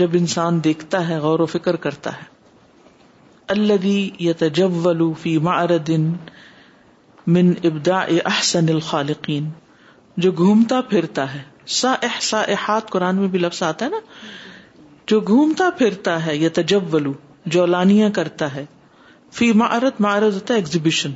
[0.00, 2.30] جب انسان دیکھتا ہے غور و فکر کرتا ہے
[3.54, 3.86] اللہ
[4.22, 5.90] یا تجبل فی مرد
[7.34, 9.48] من ابدا احسن الخالقین
[10.24, 11.42] جو گھومتا پھرتا ہے
[11.80, 14.00] سا احسا احاط قرآن میں بھی لفظ آتا ہے نا
[15.12, 17.12] جو گھومتا پھرتا ہے یہ تجبلو
[17.56, 17.64] جو
[18.14, 18.64] کرتا ہے
[19.38, 21.10] فی مارت معرض ہوتا ہے ایگزیبیشن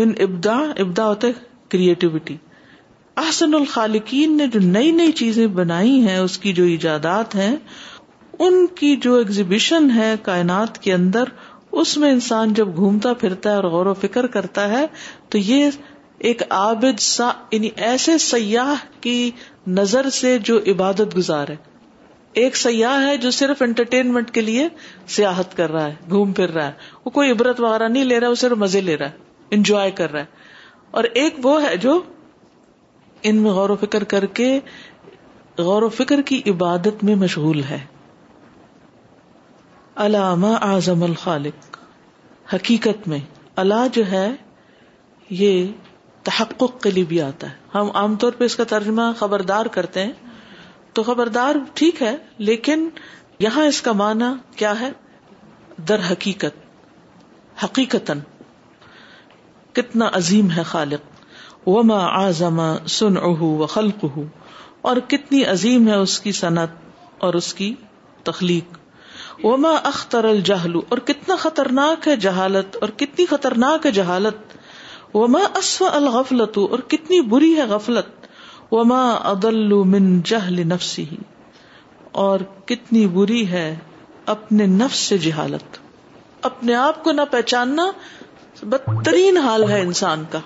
[0.00, 1.32] من ابدا ابدا ہوتا ہے
[1.74, 2.36] کریٹیوٹی
[3.18, 7.54] احسن الخالقین نے جو نئی نئی چیزیں بنائی ہیں اس کی جو ایجادات ہیں
[8.46, 11.28] ان کی جو ایگزیبیشن ہے کائنات کے اندر
[11.82, 14.84] اس میں انسان جب گھومتا پھرتا ہے اور غور و فکر کرتا ہے
[15.30, 15.70] تو یہ
[16.30, 19.18] ایک عابد سا یعنی ایسے سیاح کی
[19.80, 21.56] نظر سے جو عبادت گزار ہے
[22.42, 24.68] ایک سیاح ہے جو صرف انٹرٹینمنٹ کے لیے
[25.16, 28.26] سیاحت کر رہا ہے گھوم پھر رہا ہے وہ کوئی عبرت وغیرہ نہیں لے رہا
[28.26, 30.46] ہے وہ صرف مزے لے رہا ہے انجوائے کر رہا ہے
[31.02, 32.00] اور ایک وہ ہے جو
[33.30, 34.50] ان میں غور و فکر کر کے
[35.68, 37.78] غور و فکر کی عبادت میں مشغول ہے
[40.04, 41.78] علامہ اعظم الخالق
[42.54, 43.18] حقیقت میں
[43.62, 44.28] اللہ جو ہے
[45.40, 45.64] یہ
[46.24, 50.04] تحقق کے لیے بھی آتا ہے ہم عام طور پہ اس کا ترجمہ خبردار کرتے
[50.04, 50.12] ہیں
[50.94, 52.16] تو خبردار ٹھیک ہے
[52.50, 52.88] لیکن
[53.40, 54.24] یہاں اس کا معنی
[54.56, 54.90] کیا ہے
[55.88, 56.66] در حقیقت
[57.64, 58.10] حقیقت
[59.76, 61.17] کتنا عظیم ہے خالق
[61.66, 61.98] وما
[62.28, 64.24] آزما سن و خلق ہوں
[64.88, 66.76] اور کتنی عظیم ہے اس کی صنعت
[67.26, 67.72] اور اس کی
[68.24, 68.76] تخلیق
[69.44, 74.56] وما اختر الجہل اور کتنا خطرناک ہے جہالت اور کتنی خطرناک ہے جہالت
[75.16, 78.26] وما اسو الغفلت اور کتنی بری ہے غفلت
[78.72, 79.02] وما
[79.32, 81.04] ادل من جہل نفسی
[82.24, 83.66] اور کتنی بری ہے
[84.36, 85.78] اپنے نفس سے جہالت
[86.46, 87.90] اپنے آپ کو نہ پہچاننا
[88.74, 90.38] بدترین حال ہے انسان کا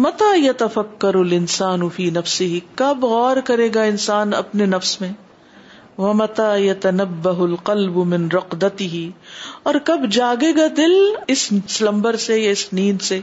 [0.00, 5.10] متا تفکر انسان افی نفسی ہی کب غور کرے گا انسان اپنے نفس میں
[6.04, 9.08] وہ متا القلب من رقدتی ہی
[9.70, 10.94] اور کب جاگے گا دل
[11.34, 13.20] اس سلمبر سے یا اس نیند سے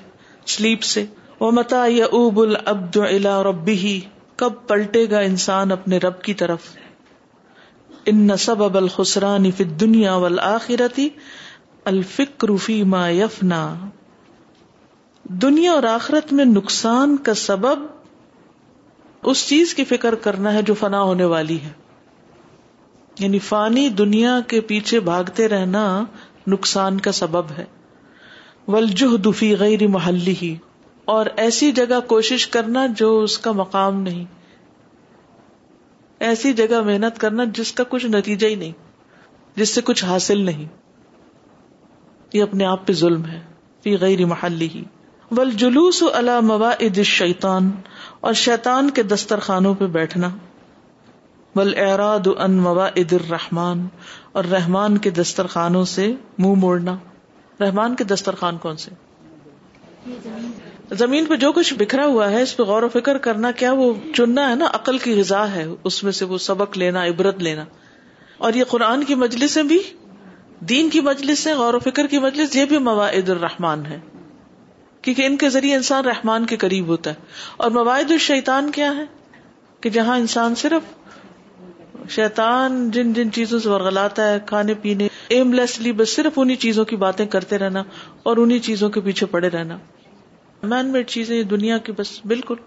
[0.56, 1.06] سلیپ سے
[1.40, 4.00] وہ متا یا اوب العبد الا ربی ہی
[4.44, 6.70] کب پلٹے گا انسان اپنے رب کی طرف
[8.12, 11.10] ان نصب اب فی فت دنیا والآخرتی
[11.94, 13.64] الفکر فی ما یفنا
[15.42, 17.80] دنیا اور آخرت میں نقصان کا سبب
[19.30, 21.72] اس چیز کی فکر کرنا ہے جو فنا ہونے والی ہے
[23.20, 25.84] یعنی فانی دنیا کے پیچھے بھاگتے رہنا
[26.56, 27.66] نقصان کا سبب ہے
[28.68, 30.56] ولجہ دفی غیر محلی ہی
[31.14, 34.26] اور ایسی جگہ کوشش کرنا جو اس کا مقام نہیں
[36.28, 38.72] ایسی جگہ محنت کرنا جس کا کچھ نتیجہ ہی نہیں
[39.56, 40.66] جس سے کچھ حاصل نہیں
[42.34, 43.42] یہ اپنے آپ پہ ظلم ہے
[43.84, 44.84] پی غیر محلی ہی
[45.38, 47.70] ول جلوس اللہ موا ادر شیتان
[48.30, 50.30] اور شیتان کے دسترخانوں پہ بیٹھنا
[51.56, 53.86] ول اراد ان موا اد الرحمان
[54.40, 56.96] اور رحمان کے دسترخانوں سے منہ مو موڑنا
[57.60, 58.92] رحمان کے دسترخوان کون سے
[61.06, 63.94] زمین پہ جو کچھ بکھرا ہوا ہے اس پہ غور و فکر کرنا کیا وہ
[64.14, 67.66] چننا ہے نا عقل کی غذا ہے اس میں سے وہ سبق لینا عبرت لینا
[68.48, 69.80] اور یہ قرآن کی مجلس بھی
[70.70, 74.00] دین کی مجلس غور و فکر کی مجلس یہ بھی مواعد الرحمان ہے
[75.10, 79.04] کیونکہ ان کے ذریعے انسان رحمان کے قریب ہوتا ہے اور مواعد الشیطان کیا ہے
[79.82, 85.08] کہ جہاں انسان صرف شیطان جن جن چیزوں سے ورغلاتا ہے کھانے پینے
[85.38, 87.82] ایم لیسلی بس صرف چیزوں کی باتیں کرتے رہنا
[88.32, 88.38] اور
[88.68, 89.78] چیزوں کے پیچھے پڑے رہنا
[90.74, 92.62] مین میڈ چیزیں دنیا کی بس بالکل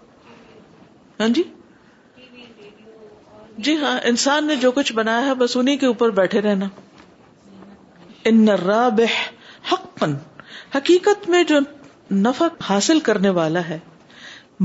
[1.19, 1.43] ہاں جی
[3.69, 6.67] جی ہاں انسان نے جو کچھ بنایا ہے بس انہیں کے اوپر بیٹھے رہنا
[8.33, 8.43] ان
[9.71, 10.15] حقن
[10.75, 11.59] حقیقت میں جو
[12.21, 13.77] نفع حاصل کرنے والا ہے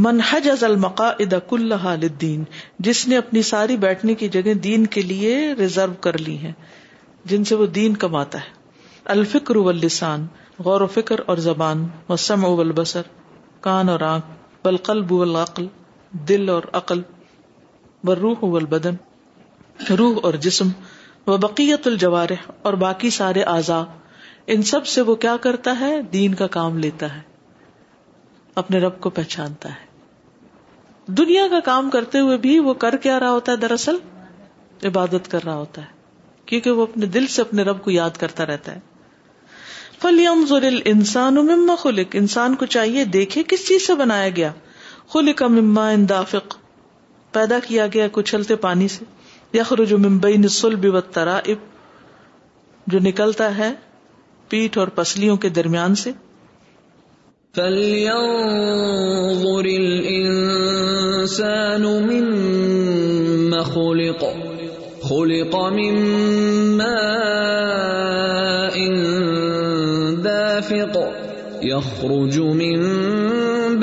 [0.06, 1.20] منحج از المقاق
[1.50, 2.42] کل علین
[2.88, 6.52] جس نے اپنی ساری بیٹھنے کی جگہ دین کے لیے ریزرو کر لی ہے
[7.32, 8.56] جن سے وہ دین کماتا ہے
[9.14, 10.26] الفکر واللسان
[10.64, 14.26] غور و فکر اور زبان وسم والبصر بسر کان اور آنکھ
[14.64, 14.78] بل
[15.10, 15.66] والعقل
[16.28, 17.02] دل اور عقل
[18.06, 18.94] والبدن
[19.98, 20.68] روح اور جسم
[21.30, 22.30] و بقیت الجوار
[22.68, 23.82] اور باقی سارے اعضا
[24.54, 27.20] ان سب سے وہ کیا کرتا ہے دین کا کام لیتا ہے
[28.60, 33.18] اپنے رب کو پہچانتا ہے دنیا کا کام کرتے ہوئے بھی وہ کر کے آ
[33.20, 33.96] رہا ہوتا ہے دراصل
[34.90, 35.96] عبادت کر رہا ہوتا ہے
[36.50, 40.56] کیونکہ وہ اپنے دل سے اپنے رب کو یاد کرتا رہتا ہے
[40.92, 41.76] انسان مما
[42.24, 44.52] انسان کو چاہیے دیکھے کس چیز سے بنایا گیا
[45.14, 46.56] خلک مما اندافق
[47.38, 49.04] پیدا کیا گیا کچلتے پانی سے
[49.58, 51.56] یخر جو ممبئی
[52.94, 53.72] جو نکلتا ہے
[54.48, 56.12] پیٹ اور پسلیوں کے درمیان سے
[57.56, 64.20] فَلْيَنظُرِ الْإِنسَانُ مِمَّ خُلِقَ
[65.12, 65.54] خُلِقَ
[71.70, 72.86] يَخْرُجُ مِن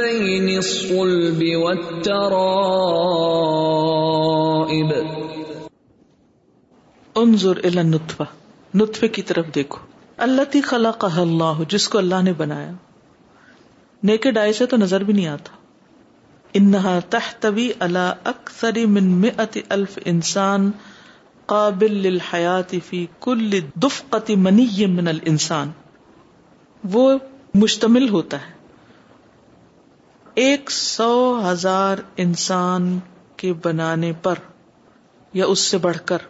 [0.03, 1.41] بَيْنِ الصُّلْبِ
[7.17, 8.23] انظر الى رتو
[8.79, 9.79] نطفے کی طرف دیکھو
[10.29, 12.71] اللہ تلا کا اللہ جس کو اللہ نے بنایا
[14.07, 15.53] نیکے ڈائی سے تو نظر بھی نہیں آتا
[16.57, 20.69] انہا تحتوی الا اکثر من مئت الف انسان
[21.53, 25.71] قابل للحیات فی کل دفقت منی من الانسان
[26.95, 27.05] وہ
[27.63, 28.53] مشتمل ہوتا ہے
[30.45, 31.09] ایک سو
[31.49, 32.87] ہزار انسان
[33.41, 34.39] کے بنانے پر
[35.41, 36.25] یا اس سے بڑھ کر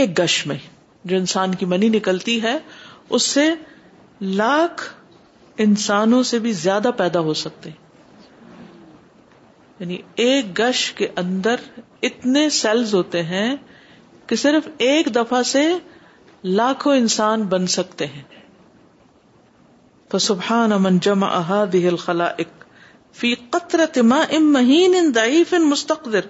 [0.00, 0.56] ایک گش میں
[1.12, 2.56] جو انسان کی منی نکلتی ہے
[3.18, 3.48] اس سے
[4.42, 4.88] لاکھ
[5.62, 7.70] انسانوں سے بھی زیادہ پیدا ہو سکتے
[9.78, 9.96] یعنی
[10.26, 11.60] ایک گش کے اندر
[12.08, 13.48] اتنے سیلز ہوتے ہیں
[14.28, 15.64] کہ صرف ایک دفعہ سے
[16.60, 18.22] لاکھوں انسان بن سکتے ہیں
[20.14, 22.28] تو سبحان امن جم احادی دل خلا
[23.22, 26.26] فی قطر تما ام مہین ان دائف ان مستقدر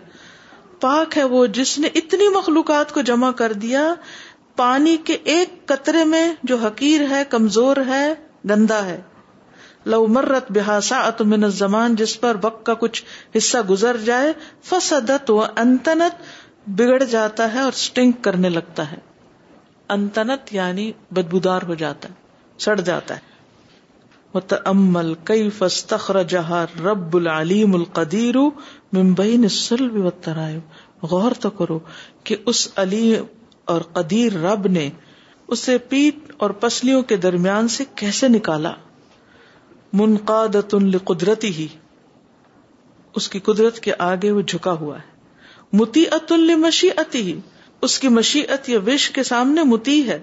[0.87, 3.85] پاک ہے وہ جس نے اتنی مخلوقات کو جمع کر دیا
[4.63, 8.05] پانی کے ایک قطرے میں جو حقیر ہے کمزور ہے
[8.53, 9.01] گندا ہے
[9.93, 13.03] لو مرت بحاثا من الزمان جس پر وقت کا کچھ
[13.37, 14.33] حصہ گزر جائے
[14.71, 16.23] فسدت و انتنت
[16.81, 18.97] بگڑ جاتا ہے اور سٹنک کرنے لگتا ہے
[19.97, 23.29] انتنت یعنی بدبودار ہو جاتا ہے سڑ جاتا ہے
[24.35, 28.37] متعمل کئی فستخر جہاں رب العلیم القدیر
[28.97, 31.79] ممبئی نسل و ترائب غور تو کرو
[32.25, 33.25] کہ اس علیم
[33.73, 34.89] اور قدیر رب نے
[35.55, 38.73] اسے پیٹ اور پسلیوں کے درمیان سے کیسے نکالا
[39.99, 40.57] منقاد
[41.07, 41.67] قدرتی
[43.17, 46.89] اس کی قدرت کے آگے وہ جھکا ہوا ہے متی ات المشی
[47.89, 48.09] اس کی
[48.73, 50.19] یا وش کے سامنے متی ہے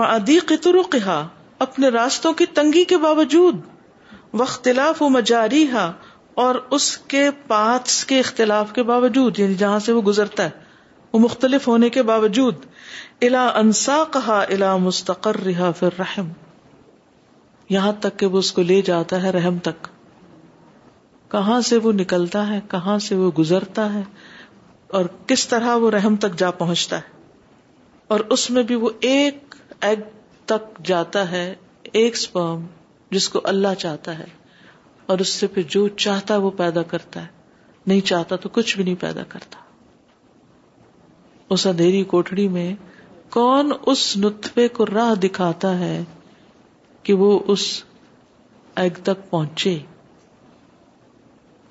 [0.00, 0.78] معدی قطر
[1.64, 3.60] اپنے راستوں کی تنگی کے باوجود
[4.40, 5.90] وختلاف و مجاری ہا
[6.44, 10.50] اور اس کے پاتس کے اختلاف کے باوجود یعنی جہاں سے وہ گزرتا ہے
[11.12, 12.66] وہ مختلف ہونے کے باوجود
[13.28, 16.28] الا انسا کہا الا مستقر رہا رحم
[17.76, 19.86] یہاں تک کہ وہ اس کو لے جاتا ہے رحم تک
[21.34, 24.02] کہاں سے وہ نکلتا ہے کہاں سے وہ گزرتا ہے
[24.98, 27.18] اور کس طرح وہ رحم تک جا پہنچتا ہے
[28.14, 29.54] اور اس میں بھی وہ ایک
[29.88, 30.00] ایگ
[30.52, 31.44] تک جاتا ہے
[32.02, 32.64] ایک سپرم
[33.14, 34.24] جس کو اللہ چاہتا ہے
[35.12, 37.38] اور اس سے پھر جو چاہتا ہے وہ پیدا کرتا ہے
[37.86, 39.62] نہیں چاہتا تو کچھ بھی نہیں پیدا کرتا
[41.54, 42.70] اس اندھیری کوٹڑی میں
[43.36, 45.96] کون اس نتفے کو راہ دکھاتا ہے
[47.10, 47.62] کہ وہ اس
[48.80, 49.70] ایگ تک پہنچے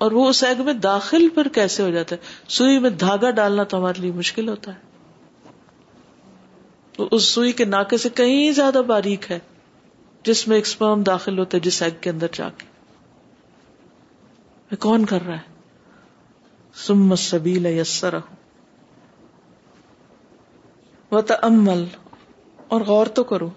[0.04, 3.64] اور وہ اس ایگ میں داخل پر کیسے ہو جاتا ہے سوئی میں دھاگا ڈالنا
[3.70, 5.54] تو ہمارے لیے مشکل ہوتا ہے
[6.96, 9.38] تو اس سوئی کے ناکے سے کہیں زیادہ باریک ہے
[10.30, 15.36] جس میں ایک داخل داخل ہے جس ایگ کے اندر جا کے کون کر رہا
[15.46, 15.96] ہے
[16.86, 18.18] سم سبیل یسر
[21.10, 21.82] و تمل
[22.76, 23.50] اور غور تو کرو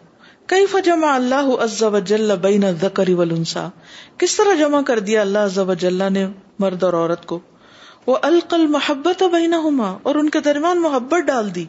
[0.52, 3.68] کئی فجما اللہ بین الذکر والانسا
[4.24, 6.26] کس طرح جمع کر دیا اللہ نے
[6.60, 7.40] مرد اور عورت کو
[8.08, 11.66] وہ القل محبت اور ان کے درمیان محبت ڈال دی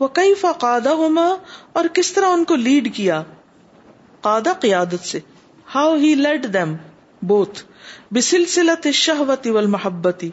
[0.00, 0.32] وہ کئی
[0.62, 1.26] ہوما
[1.80, 3.22] اور کس طرح ان کو لیڈ کیا
[4.28, 5.20] قادہ قیادت سے
[5.74, 6.74] how he let them
[7.30, 7.62] both
[8.14, 10.24] بسلسلت شہوتی شہوت محبت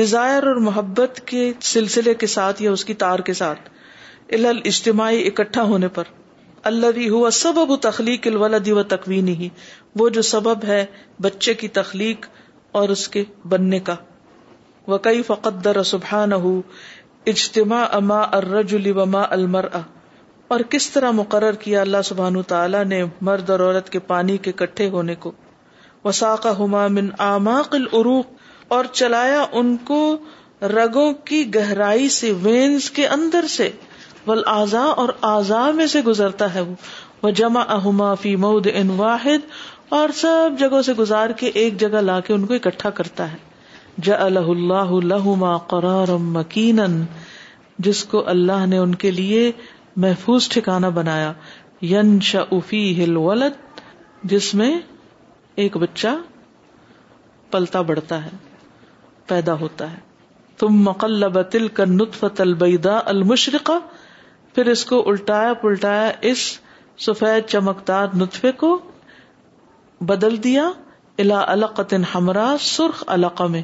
[0.00, 3.68] ڈیزائر اور محبت کے سلسلے کے ساتھ یا اس کی تار کے ساتھ
[4.64, 6.04] اجتماعی اکٹھا ہونے پر
[6.70, 9.58] اللہی ہوا سبب و تخلیق الولد و تکوی نہیں
[9.98, 10.84] وہ جو سبب ہے
[11.22, 12.26] بچے کی تخلیق
[12.80, 13.22] اور اس کے
[13.54, 13.96] بننے کا
[14.88, 16.60] ہو
[17.32, 19.66] اجتماع اما المر
[20.54, 24.52] اور کس طرح مقرر کیا اللہ سبحان تعالیٰ نے مرد اور عورت کے پانی کے
[24.64, 25.32] کٹھے ہونے کو
[26.04, 30.00] وساقہ ہما من عماق العروق اور چلایا ان کو
[30.74, 33.70] رگوں کی گہرائی سے وینس کے اندر سے
[34.30, 36.74] اور آزا میں سے گزرتا ہے وہ
[37.22, 39.50] وہ جمع فی مود ان واحد
[39.98, 43.36] اور سب جگہوں سے گزار کے ایک جگہ لا کے ان کو اکٹھا کرتا ہے
[44.06, 44.48] جا الح
[44.96, 46.10] اللہ قرار
[47.88, 49.50] جس کو اللہ نے ان کے لیے
[50.04, 51.32] محفوظ ٹھکانا بنایا
[51.90, 53.18] ین شفی ہل
[54.32, 54.72] جس میں
[55.62, 56.08] ایک بچہ
[57.50, 58.30] پلتا بڑھتا ہے
[59.28, 59.96] پیدا ہوتا ہے
[60.58, 62.24] تم مقلب تل کر نطف
[62.58, 63.78] بیدا المشرقہ
[64.54, 66.40] پھر اس کو الٹایا پلٹایا اس
[67.06, 68.70] سفید چمکدار نطفے کو
[70.10, 70.68] بدل دیا
[71.24, 73.62] الا القتن ہمرا سرخ علاق میں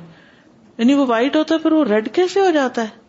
[0.78, 3.06] یعنی وہ وائٹ ہوتا ہے پھر وہ ریڈ کیسے ہو جاتا ہے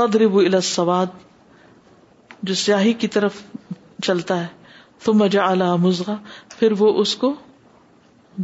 [0.00, 1.18] تدریب الا سواد
[2.50, 3.42] جو سیاہی کی طرف
[4.02, 4.46] چلتا ہے
[5.04, 6.14] تو مجا مزغا
[6.58, 7.32] پھر وہ اس کو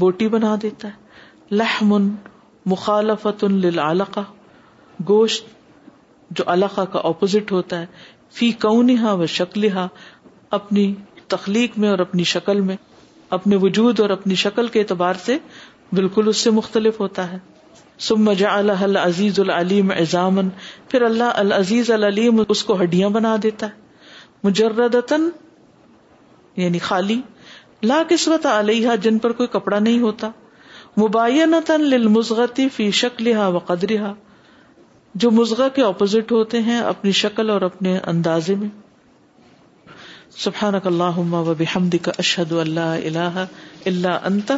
[0.03, 2.09] بوٹی بنا دیتا ہے لہمن
[2.73, 4.21] مخالفت للعلقہ
[5.09, 5.57] گوشت
[6.37, 7.87] جو الخا کا اپوزٹ ہوتا ہے
[8.39, 9.87] فی کونہا شکل ہا
[10.59, 10.93] اپنی
[11.35, 12.77] تخلیق میں اور اپنی شکل میں
[13.37, 15.37] اپنے وجود اور اپنی شکل کے اعتبار سے
[15.95, 17.39] بالکل اس سے مختلف ہوتا ہے
[18.07, 20.49] سم العزیز العلیم ایزامن
[20.89, 23.87] پھر اللہ العزیز العلیم اس کو ہڈیاں بنا دیتا ہے
[24.45, 25.29] مجردتن
[26.63, 27.21] یعنی خالی
[27.83, 30.31] لا قسمت علیحا جن پر کوئی کپڑا نہیں ہوتا
[31.03, 34.13] مباینتن للمزغتی فی شکل ہا و قدرہ
[35.23, 38.69] جو مزغہ کے اپوزٹ ہوتے ہیں اپنی شکل اور اپنے اندازے میں
[40.47, 40.51] و
[41.19, 43.45] و اللہ اللہ
[43.87, 44.53] اللہ انت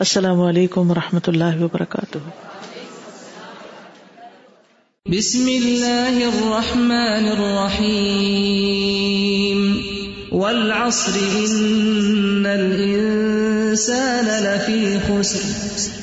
[0.00, 0.90] السلام علیکم
[1.60, 2.18] وبرکاتہ
[5.14, 8.16] بسم الرحمن الرحیم
[10.40, 16.02] والعصر ان الانسان لفی خسر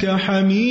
[0.00, 0.69] کہانی